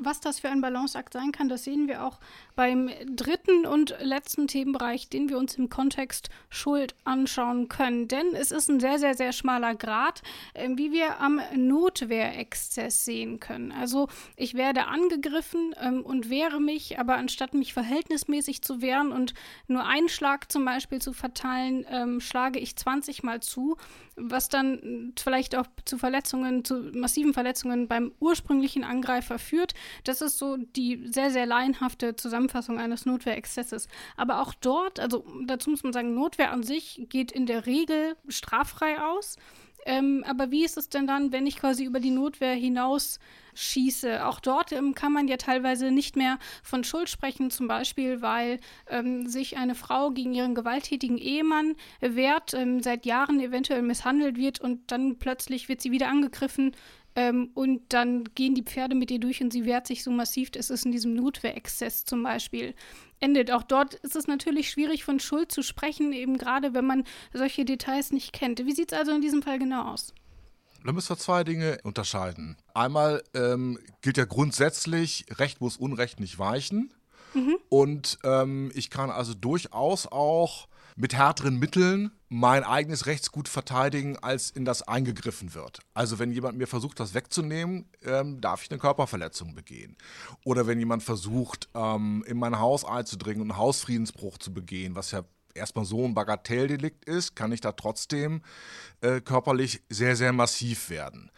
was 0.00 0.20
das 0.20 0.40
für 0.40 0.48
ein 0.48 0.60
Balanceakt 0.60 1.12
sein 1.12 1.32
kann, 1.32 1.48
das 1.48 1.64
sehen 1.64 1.88
wir 1.88 2.04
auch 2.04 2.18
beim 2.56 2.90
dritten 3.06 3.66
und 3.66 3.94
letzten 4.00 4.48
Themenbereich, 4.48 5.08
den 5.08 5.28
wir 5.28 5.38
uns 5.38 5.54
im 5.56 5.70
Kontext 5.70 6.30
Schuld 6.48 6.94
anschauen 7.04 7.68
können. 7.68 8.08
Denn 8.08 8.34
es 8.34 8.50
ist 8.50 8.68
ein 8.68 8.80
sehr, 8.80 8.98
sehr, 8.98 9.14
sehr 9.14 9.32
schmaler 9.32 9.74
Grad, 9.74 10.22
äh, 10.54 10.68
wie 10.74 10.92
wir 10.92 11.20
am 11.20 11.40
Notwehrexzess 11.54 13.04
sehen 13.04 13.40
können. 13.40 13.72
Also 13.72 14.08
ich 14.36 14.54
werde 14.54 14.86
angegriffen 14.86 15.74
ähm, 15.80 16.02
und 16.02 16.30
wehre 16.30 16.60
mich, 16.60 16.98
aber 16.98 17.16
anstatt 17.16 17.54
mich 17.54 17.72
verhältnismäßig 17.72 18.62
zu 18.62 18.82
wehren 18.82 19.12
und 19.12 19.34
nur 19.68 19.86
einen 19.86 20.08
Schlag 20.08 20.50
zum 20.50 20.64
Beispiel 20.64 21.00
zu 21.00 21.12
verteilen, 21.12 21.86
ähm, 21.88 22.20
schlage 22.20 22.58
ich 22.58 22.76
20 22.76 23.22
Mal 23.22 23.40
zu, 23.40 23.76
was 24.16 24.48
dann 24.48 25.12
vielleicht 25.18 25.56
auch 25.56 25.66
zu 25.84 25.98
Verletzungen, 25.98 26.64
zu 26.64 26.90
massiven 26.94 27.32
Verletzungen 27.32 27.88
beim 27.88 28.12
ursprünglichen 28.20 28.84
Angreifer 28.84 29.38
führt. 29.38 29.74
Das 30.04 30.20
ist 30.20 30.38
so 30.38 30.56
die 30.56 31.06
sehr, 31.06 31.30
sehr 31.30 31.46
laienhafte 31.46 32.16
Zusammenfassung 32.16 32.78
eines 32.78 33.06
Notwehrexzesses. 33.06 33.88
Aber 34.16 34.40
auch 34.40 34.54
dort, 34.54 35.00
also 35.00 35.24
dazu 35.46 35.70
muss 35.70 35.82
man 35.82 35.92
sagen, 35.92 36.14
Notwehr 36.14 36.52
an 36.52 36.62
sich 36.62 37.06
geht 37.08 37.32
in 37.32 37.46
der 37.46 37.66
Regel 37.66 38.16
straffrei 38.28 39.00
aus. 39.00 39.36
Ähm, 39.86 40.24
aber 40.26 40.50
wie 40.50 40.64
ist 40.64 40.76
es 40.76 40.88
denn 40.88 41.06
dann, 41.06 41.32
wenn 41.32 41.46
ich 41.46 41.56
quasi 41.56 41.84
über 41.84 42.00
die 42.00 42.10
Notwehr 42.10 42.54
hinaus 42.54 43.18
schieße? 43.54 44.26
Auch 44.26 44.40
dort 44.40 44.72
ähm, 44.72 44.94
kann 44.94 45.12
man 45.12 45.28
ja 45.28 45.36
teilweise 45.36 45.90
nicht 45.90 46.16
mehr 46.16 46.38
von 46.62 46.84
Schuld 46.84 47.08
sprechen, 47.08 47.50
zum 47.50 47.66
Beispiel, 47.66 48.20
weil 48.20 48.60
ähm, 48.88 49.26
sich 49.26 49.56
eine 49.56 49.74
Frau 49.74 50.10
gegen 50.10 50.34
ihren 50.34 50.54
gewalttätigen 50.54 51.18
Ehemann 51.18 51.76
wehrt, 52.00 52.54
ähm, 52.54 52.82
seit 52.82 53.06
Jahren 53.06 53.40
eventuell 53.40 53.82
misshandelt 53.82 54.36
wird 54.36 54.60
und 54.60 54.90
dann 54.90 55.18
plötzlich 55.18 55.68
wird 55.68 55.80
sie 55.80 55.92
wieder 55.92 56.08
angegriffen 56.08 56.72
ähm, 57.16 57.50
und 57.54 57.92
dann 57.92 58.24
gehen 58.34 58.54
die 58.54 58.62
Pferde 58.62 58.94
mit 58.94 59.10
ihr 59.10 59.18
durch 59.18 59.42
und 59.42 59.52
sie 59.52 59.64
wehrt 59.64 59.86
sich 59.86 60.04
so 60.04 60.10
massiv, 60.10 60.50
dass 60.50 60.70
es 60.70 60.84
in 60.84 60.92
diesem 60.92 61.14
Notwehrexzess 61.14 62.04
zum 62.04 62.22
Beispiel 62.22 62.74
endet. 63.18 63.50
Auch 63.50 63.62
dort 63.62 63.94
ist 63.94 64.16
es 64.16 64.26
natürlich 64.26 64.70
schwierig, 64.70 65.04
von 65.04 65.20
Schuld 65.20 65.50
zu 65.50 65.62
sprechen, 65.62 66.12
eben 66.12 66.38
gerade 66.38 66.72
wenn 66.74 66.86
man 66.86 67.04
solche 67.32 67.64
Details 67.64 68.12
nicht 68.12 68.32
kennt. 68.32 68.64
Wie 68.64 68.72
sieht 68.72 68.92
es 68.92 68.98
also 68.98 69.12
in 69.12 69.20
diesem 69.20 69.42
Fall 69.42 69.58
genau 69.58 69.92
aus? 69.92 70.14
Da 70.84 70.92
müssen 70.92 71.10
wir 71.10 71.18
zwei 71.18 71.44
Dinge 71.44 71.78
unterscheiden. 71.82 72.56
Einmal 72.72 73.22
ähm, 73.34 73.78
gilt 74.00 74.16
ja 74.16 74.24
grundsätzlich, 74.24 75.26
Recht 75.32 75.60
muss 75.60 75.76
Unrecht 75.76 76.20
nicht 76.20 76.38
weichen. 76.38 76.94
Mhm. 77.34 77.56
Und 77.68 78.18
ähm, 78.24 78.72
ich 78.74 78.88
kann 78.88 79.10
also 79.10 79.34
durchaus 79.34 80.06
auch 80.06 80.68
mit 80.96 81.14
härteren 81.14 81.58
Mitteln 81.58 82.10
mein 82.28 82.62
eigenes 82.62 83.06
Rechtsgut 83.06 83.48
verteidigen, 83.48 84.16
als 84.18 84.50
in 84.50 84.64
das 84.64 84.82
eingegriffen 84.82 85.54
wird. 85.54 85.80
Also 85.94 86.18
wenn 86.18 86.30
jemand 86.30 86.58
mir 86.58 86.66
versucht, 86.66 87.00
das 87.00 87.12
wegzunehmen, 87.14 87.88
ähm, 88.04 88.40
darf 88.40 88.62
ich 88.62 88.70
eine 88.70 88.78
Körperverletzung 88.78 89.54
begehen. 89.54 89.96
Oder 90.44 90.66
wenn 90.66 90.78
jemand 90.78 91.02
versucht, 91.02 91.68
ähm, 91.74 92.24
in 92.26 92.38
mein 92.38 92.58
Haus 92.58 92.84
einzudringen 92.84 93.42
und 93.42 93.50
einen 93.50 93.58
Hausfriedensbruch 93.58 94.38
zu 94.38 94.54
begehen, 94.54 94.94
was 94.94 95.10
ja 95.10 95.24
erstmal 95.54 95.84
so 95.84 96.04
ein 96.04 96.14
Bagatelldelikt 96.14 97.04
ist, 97.04 97.34
kann 97.34 97.52
ich 97.52 97.60
da 97.60 97.72
trotzdem 97.72 98.42
äh, 99.00 99.20
körperlich 99.20 99.82
sehr, 99.88 100.14
sehr 100.14 100.32
massiv 100.32 100.90
werden. 100.90 101.30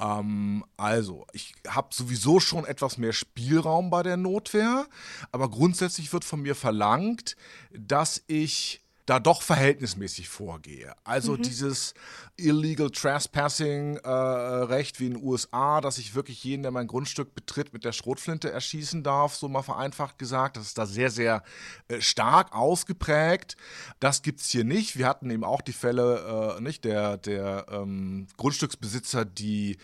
Ähm, 0.00 0.64
also, 0.76 1.26
ich 1.32 1.54
habe 1.68 1.88
sowieso 1.92 2.40
schon 2.40 2.64
etwas 2.64 2.98
mehr 2.98 3.12
Spielraum 3.12 3.90
bei 3.90 4.02
der 4.02 4.16
Notwehr, 4.16 4.86
aber 5.30 5.48
grundsätzlich 5.48 6.12
wird 6.12 6.24
von 6.24 6.42
mir 6.42 6.54
verlangt, 6.54 7.36
dass 7.70 8.22
ich 8.26 8.81
da 9.06 9.18
doch 9.18 9.42
verhältnismäßig 9.42 10.28
vorgehe. 10.28 10.94
Also 11.02 11.32
mhm. 11.32 11.42
dieses 11.42 11.94
Illegal 12.36 12.90
Trespassing 12.90 13.96
äh, 13.96 14.08
Recht 14.08 15.00
wie 15.00 15.06
in 15.06 15.14
den 15.14 15.22
USA, 15.22 15.80
dass 15.80 15.98
ich 15.98 16.14
wirklich 16.14 16.44
jeden, 16.44 16.62
der 16.62 16.70
mein 16.70 16.86
Grundstück 16.86 17.34
betritt, 17.34 17.72
mit 17.72 17.84
der 17.84 17.92
Schrotflinte 17.92 18.50
erschießen 18.50 19.02
darf, 19.02 19.34
so 19.34 19.48
mal 19.48 19.62
vereinfacht 19.62 20.18
gesagt. 20.18 20.56
Das 20.56 20.66
ist 20.66 20.78
da 20.78 20.86
sehr, 20.86 21.10
sehr 21.10 21.42
äh, 21.88 22.00
stark 22.00 22.54
ausgeprägt. 22.54 23.56
Das 23.98 24.22
gibt 24.22 24.40
es 24.40 24.50
hier 24.50 24.64
nicht. 24.64 24.96
Wir 24.96 25.08
hatten 25.08 25.30
eben 25.30 25.44
auch 25.44 25.62
die 25.62 25.72
Fälle, 25.72 26.56
äh, 26.58 26.60
nicht, 26.60 26.84
der, 26.84 27.16
der 27.16 27.66
ähm, 27.70 28.28
Grundstücksbesitzer, 28.36 29.24
die 29.24 29.78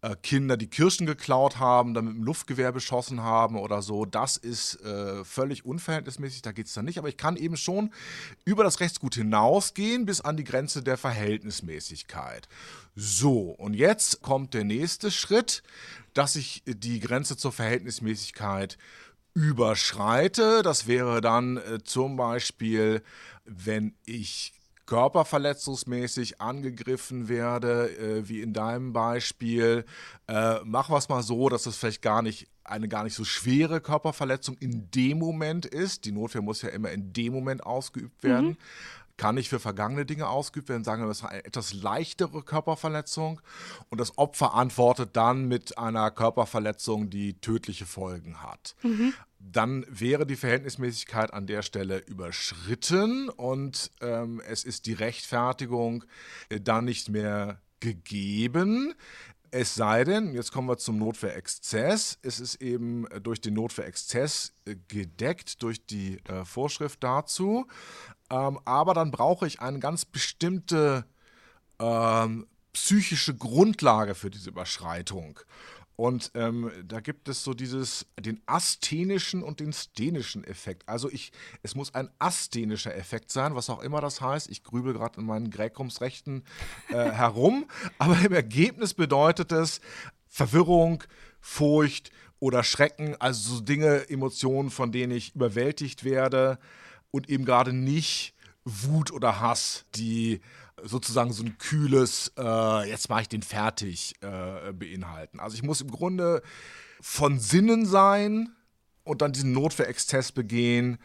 äh, 0.00 0.14
Kinder 0.22 0.56
die 0.56 0.68
Kirschen 0.68 1.06
geklaut 1.06 1.58
haben, 1.58 1.92
dann 1.92 2.04
mit 2.04 2.14
dem 2.14 2.22
Luftgewehr 2.22 2.70
beschossen 2.70 3.22
haben 3.22 3.56
oder 3.56 3.82
so. 3.82 4.04
Das 4.04 4.36
ist 4.36 4.80
äh, 4.82 5.24
völlig 5.24 5.64
unverhältnismäßig, 5.64 6.42
da 6.42 6.52
geht 6.52 6.66
es 6.66 6.74
dann 6.74 6.84
nicht. 6.84 6.98
Aber 6.98 7.08
ich 7.08 7.16
kann 7.16 7.36
eben 7.36 7.56
schon 7.56 7.90
über 8.44 8.62
das 8.62 8.80
Rechtsgut 8.80 9.16
hinausgehen 9.16 10.06
bis 10.06 10.20
an 10.20 10.36
die 10.36 10.44
Grenze 10.44 10.82
der 10.82 10.98
Verhältnismäßigkeit. 10.98 12.48
So, 12.94 13.50
und 13.50 13.74
jetzt 13.74 14.22
kommt 14.22 14.54
der 14.54 14.64
nächste 14.64 15.10
Schritt, 15.10 15.62
dass 16.14 16.36
ich 16.36 16.62
die 16.66 17.00
Grenze 17.00 17.36
zur 17.36 17.52
Verhältnismäßigkeit 17.52 18.78
überschreite. 19.34 20.62
Das 20.62 20.86
wäre 20.86 21.20
dann 21.20 21.56
äh, 21.56 21.82
zum 21.82 22.16
Beispiel, 22.16 23.02
wenn 23.44 23.94
ich 24.04 24.52
körperverletzungsmäßig 24.88 26.40
angegriffen 26.40 27.28
werde, 27.28 27.90
äh, 27.98 28.28
wie 28.28 28.40
in 28.40 28.54
deinem 28.54 28.94
Beispiel, 28.94 29.84
äh, 30.26 30.60
wir 30.94 30.96
es 30.96 31.10
mal 31.10 31.22
so, 31.22 31.50
dass 31.50 31.66
es 31.66 31.76
vielleicht 31.76 32.00
gar 32.00 32.22
nicht 32.22 32.48
eine 32.64 32.88
gar 32.88 33.04
nicht 33.04 33.14
so 33.14 33.24
schwere 33.24 33.80
Körperverletzung 33.80 34.56
in 34.58 34.90
dem 34.90 35.18
Moment 35.18 35.66
ist. 35.66 36.04
Die 36.04 36.12
Notwehr 36.12 36.42
muss 36.42 36.62
ja 36.62 36.70
immer 36.70 36.90
in 36.90 37.12
dem 37.12 37.32
Moment 37.32 37.64
ausgeübt 37.64 38.22
werden. 38.22 38.48
Mhm. 38.48 38.56
Kann 39.18 39.34
nicht 39.34 39.50
für 39.50 39.60
vergangene 39.60 40.06
Dinge 40.06 40.28
ausgeübt 40.28 40.70
werden, 40.70 40.84
sagen 40.84 41.02
wir, 41.02 41.08
das 41.08 41.18
ist 41.18 41.24
eine 41.26 41.44
etwas 41.44 41.74
leichtere 41.74 42.42
Körperverletzung 42.42 43.42
und 43.90 44.00
das 44.00 44.16
Opfer 44.16 44.54
antwortet 44.54 45.10
dann 45.14 45.46
mit 45.46 45.76
einer 45.76 46.10
Körperverletzung, 46.10 47.10
die 47.10 47.38
tödliche 47.40 47.84
Folgen 47.84 48.42
hat. 48.42 48.74
Mhm 48.82 49.12
dann 49.40 49.86
wäre 49.88 50.26
die 50.26 50.36
Verhältnismäßigkeit 50.36 51.32
an 51.32 51.46
der 51.46 51.62
Stelle 51.62 51.98
überschritten 51.98 53.28
und 53.28 53.90
ähm, 54.00 54.42
es 54.46 54.64
ist 54.64 54.86
die 54.86 54.94
Rechtfertigung 54.94 56.04
äh, 56.48 56.60
dann 56.60 56.84
nicht 56.84 57.08
mehr 57.08 57.60
gegeben. 57.80 58.94
Es 59.50 59.74
sei 59.74 60.04
denn, 60.04 60.34
jetzt 60.34 60.52
kommen 60.52 60.68
wir 60.68 60.76
zum 60.76 60.98
Notwehrexzess. 60.98 62.18
Es 62.22 62.40
ist 62.40 62.56
eben 62.56 63.06
äh, 63.06 63.20
durch 63.20 63.40
den 63.40 63.54
Notwehrexzess 63.54 64.52
äh, 64.66 64.76
gedeckt, 64.88 65.62
durch 65.62 65.84
die 65.86 66.18
äh, 66.24 66.44
Vorschrift 66.44 67.02
dazu. 67.02 67.66
Ähm, 68.30 68.58
aber 68.64 68.94
dann 68.94 69.10
brauche 69.10 69.46
ich 69.46 69.60
eine 69.60 69.78
ganz 69.78 70.04
bestimmte 70.04 71.06
ähm, 71.78 72.46
psychische 72.72 73.34
Grundlage 73.34 74.14
für 74.14 74.30
diese 74.30 74.50
Überschreitung. 74.50 75.40
Und 75.98 76.30
ähm, 76.34 76.70
da 76.86 77.00
gibt 77.00 77.28
es 77.28 77.42
so 77.42 77.54
dieses, 77.54 78.06
den 78.20 78.40
asthenischen 78.46 79.42
und 79.42 79.58
den 79.58 79.72
sthenischen 79.72 80.44
Effekt. 80.44 80.88
Also 80.88 81.10
ich, 81.10 81.32
es 81.64 81.74
muss 81.74 81.92
ein 81.92 82.08
asthenischer 82.20 82.94
Effekt 82.94 83.32
sein, 83.32 83.56
was 83.56 83.68
auch 83.68 83.82
immer 83.82 84.00
das 84.00 84.20
heißt. 84.20 84.48
Ich 84.48 84.62
grübel 84.62 84.92
gerade 84.92 85.18
in 85.18 85.26
meinen 85.26 85.50
Gräkumsrechten 85.50 86.44
äh, 86.90 86.94
herum. 86.94 87.66
Aber 87.98 88.16
im 88.20 88.32
Ergebnis 88.32 88.94
bedeutet 88.94 89.50
es 89.50 89.80
Verwirrung, 90.28 91.02
Furcht 91.40 92.12
oder 92.38 92.62
Schrecken, 92.62 93.16
also 93.20 93.56
so 93.56 93.60
Dinge, 93.60 94.08
Emotionen, 94.08 94.70
von 94.70 94.92
denen 94.92 95.10
ich 95.10 95.34
überwältigt 95.34 96.04
werde 96.04 96.60
und 97.10 97.28
eben 97.28 97.44
gerade 97.44 97.72
nicht 97.72 98.34
Wut 98.64 99.10
oder 99.10 99.40
Hass, 99.40 99.84
die 99.96 100.42
sozusagen 100.84 101.32
so 101.32 101.44
ein 101.44 101.58
kühles, 101.58 102.32
äh, 102.38 102.88
jetzt 102.88 103.08
mache 103.08 103.22
ich 103.22 103.28
den 103.28 103.42
fertig, 103.42 104.14
äh, 104.20 104.72
beinhalten. 104.72 105.40
Also 105.40 105.56
ich 105.56 105.62
muss 105.62 105.80
im 105.80 105.90
Grunde 105.90 106.42
von 107.00 107.38
Sinnen 107.38 107.86
sein 107.86 108.50
und 109.04 109.22
dann 109.22 109.32
diesen 109.32 109.52
Notwehrexzess 109.52 110.32
begehen, 110.32 110.98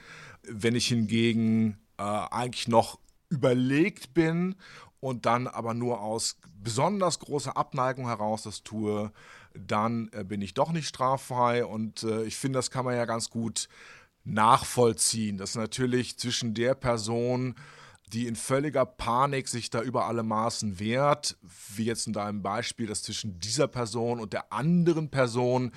wenn 0.43 0.75
ich 0.75 0.87
hingegen 0.87 1.77
äh, 1.97 2.03
eigentlich 2.03 2.67
noch 2.67 2.99
überlegt 3.29 4.13
bin 4.13 4.55
und 4.99 5.25
dann 5.25 5.47
aber 5.47 5.73
nur 5.73 6.01
aus 6.01 6.37
besonders 6.63 7.19
großer 7.19 7.57
Abneigung 7.57 8.07
heraus 8.07 8.43
das 8.43 8.63
tue, 8.63 9.11
dann 9.53 10.09
äh, 10.13 10.23
bin 10.23 10.41
ich 10.41 10.53
doch 10.53 10.71
nicht 10.71 10.87
straffrei 10.87 11.65
und 11.65 12.03
äh, 12.03 12.23
ich 12.23 12.37
finde, 12.37 12.59
das 12.59 12.71
kann 12.71 12.85
man 12.85 12.95
ja 12.95 13.05
ganz 13.05 13.29
gut 13.29 13.67
nachvollziehen, 14.23 15.37
dass 15.37 15.55
natürlich 15.55 16.17
zwischen 16.17 16.53
der 16.53 16.75
Person, 16.75 17.55
die 18.13 18.27
in 18.27 18.35
völliger 18.35 18.85
Panik 18.85 19.47
sich 19.47 19.69
da 19.69 19.81
über 19.81 20.05
alle 20.05 20.23
Maßen 20.23 20.79
wehrt, 20.79 21.35
wie 21.75 21.85
jetzt 21.85 22.05
in 22.05 22.13
deinem 22.13 22.43
Beispiel, 22.43 22.85
dass 22.85 23.01
zwischen 23.01 23.39
dieser 23.39 23.67
Person 23.67 24.19
und 24.19 24.33
der 24.33 24.53
anderen 24.53 25.09
Person, 25.09 25.71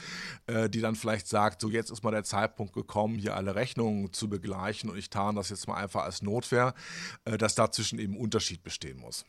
äh, 0.46 0.68
die 0.68 0.81
dann 0.81 0.96
vielleicht 0.96 1.29
sagt, 1.29 1.62
so 1.62 1.70
jetzt 1.70 1.90
ist 1.90 2.05
mal 2.05 2.11
der 2.11 2.25
Zeitpunkt 2.25 2.75
gekommen, 2.75 3.18
hier 3.18 3.37
alle 3.37 3.55
Rechnungen 3.55 4.12
zu 4.12 4.29
begleichen 4.29 4.90
und 4.90 4.99
ich 4.99 5.09
tarne 5.09 5.38
das 5.38 5.49
jetzt 5.49 5.66
mal 5.66 5.77
einfach 5.77 6.05
als 6.05 6.22
Notwehr, 6.22 6.75
äh, 7.25 7.38
dass 7.38 7.55
dazwischen 7.55 7.99
eben 7.99 8.16
Unterschied 8.16 8.62
bestehen 8.62 8.99
muss. 8.99 9.25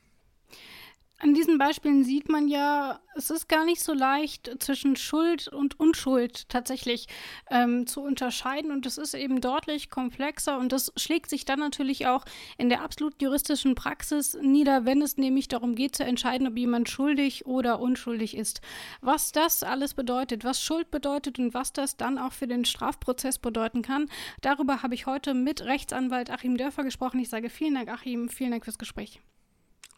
An 1.20 1.34
diesen 1.34 1.58
Beispielen 1.58 2.04
sieht 2.04 2.30
man 2.30 2.48
ja, 2.48 3.00
es 3.16 3.32
ist 3.32 3.50
gar 3.50 3.66
nicht 3.66 3.82
so 3.82 3.92
leicht 3.92 4.52
zwischen 4.60 4.96
Schuld 4.96 5.48
und 5.48 5.80
Unschuld 5.80 6.48
tatsächlich 6.48 7.08
ähm, 7.50 7.88
zu 7.88 8.02
unterscheiden 8.02 8.70
und 8.70 8.86
es 8.86 9.00
ist 9.00 9.16
eben 9.16 9.42
deutlich 9.42 9.90
komplexer 9.90 10.60
und 10.60 10.72
das 10.72 10.94
schlägt 10.96 11.32
sich 11.32 11.44
dann 11.44 11.58
natürlich 11.58 12.06
auch 12.06 12.24
in 12.60 12.70
der 12.70 12.84
absolut 12.84 13.20
juristischen 13.20 13.74
Praxis 13.74 14.38
nieder, 14.40 14.86
wenn 14.86 15.02
es 15.02 15.18
nämlich 15.18 15.48
darum 15.48 15.74
geht 15.74 15.96
zu 15.96 16.04
entscheiden, 16.04 16.48
ob 16.48 16.56
jemand 16.56 16.88
schuldig 16.88 17.48
oder 17.48 17.80
unschuldig 17.80 18.38
ist. 18.38 18.62
Was 19.02 19.32
das 19.32 19.64
alles 19.64 19.96
bedeutet, 19.96 20.44
was 20.44 20.62
Schuld 20.62 20.92
bedeutet 20.92 21.40
und 21.40 21.56
was 21.56 21.74
das 21.74 21.98
dann 21.98 22.20
auch 22.20 22.32
für 22.32 22.48
den 22.48 22.64
Strafprozess 22.64 23.40
bedeuten 23.40 23.82
kann, 23.82 24.08
darüber 24.42 24.84
habe 24.84 24.94
ich 24.94 25.08
heute 25.08 25.34
mit 25.34 25.62
Rechtsanwalt 25.62 26.30
Achim 26.30 26.58
Dörfer 26.58 26.84
gesprochen. 26.84 27.20
Ich 27.20 27.30
sage 27.30 27.50
vielen 27.50 27.74
Dank, 27.74 27.90
Achim, 27.90 28.30
vielen 28.30 28.52
Dank 28.52 28.66
fürs 28.66 28.78
Gespräch. 28.78 29.20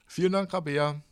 Vielen 0.07 0.31
Dank, 0.31 0.53
Rabea. 0.53 1.03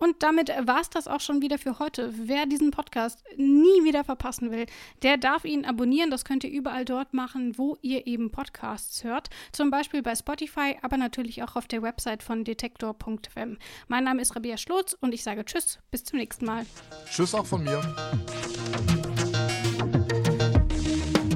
Und 0.00 0.22
damit 0.22 0.48
war 0.48 0.80
es 0.80 0.88
das 0.88 1.06
auch 1.06 1.20
schon 1.20 1.42
wieder 1.42 1.58
für 1.58 1.78
heute. 1.78 2.12
Wer 2.16 2.46
diesen 2.46 2.70
Podcast 2.70 3.22
nie 3.36 3.84
wieder 3.84 4.02
verpassen 4.02 4.50
will, 4.50 4.64
der 5.02 5.18
darf 5.18 5.44
ihn 5.44 5.66
abonnieren. 5.66 6.10
Das 6.10 6.24
könnt 6.24 6.42
ihr 6.42 6.50
überall 6.50 6.86
dort 6.86 7.12
machen, 7.12 7.58
wo 7.58 7.76
ihr 7.82 8.06
eben 8.06 8.30
Podcasts 8.30 9.04
hört. 9.04 9.28
Zum 9.52 9.70
Beispiel 9.70 10.02
bei 10.02 10.14
Spotify, 10.14 10.78
aber 10.80 10.96
natürlich 10.96 11.42
auch 11.42 11.54
auf 11.54 11.68
der 11.68 11.82
Website 11.82 12.22
von 12.22 12.44
detektor.fm. 12.44 13.58
Mein 13.88 14.04
Name 14.04 14.22
ist 14.22 14.34
Rabia 14.34 14.56
Schlotz 14.56 14.96
und 14.98 15.12
ich 15.12 15.22
sage 15.22 15.44
Tschüss, 15.44 15.78
bis 15.90 16.04
zum 16.04 16.18
nächsten 16.18 16.46
Mal. 16.46 16.64
Tschüss 17.10 17.34
auch 17.34 17.46
von 17.46 17.62
mir. 17.62 17.80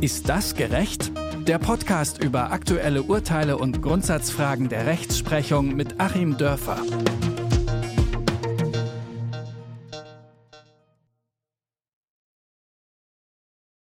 Ist 0.00 0.28
das 0.30 0.54
gerecht? 0.54 1.12
Der 1.46 1.58
Podcast 1.58 2.24
über 2.24 2.50
aktuelle 2.50 3.02
Urteile 3.02 3.58
und 3.58 3.82
Grundsatzfragen 3.82 4.70
der 4.70 4.86
Rechtsprechung 4.86 5.76
mit 5.76 6.00
Achim 6.00 6.38
Dörfer. 6.38 6.78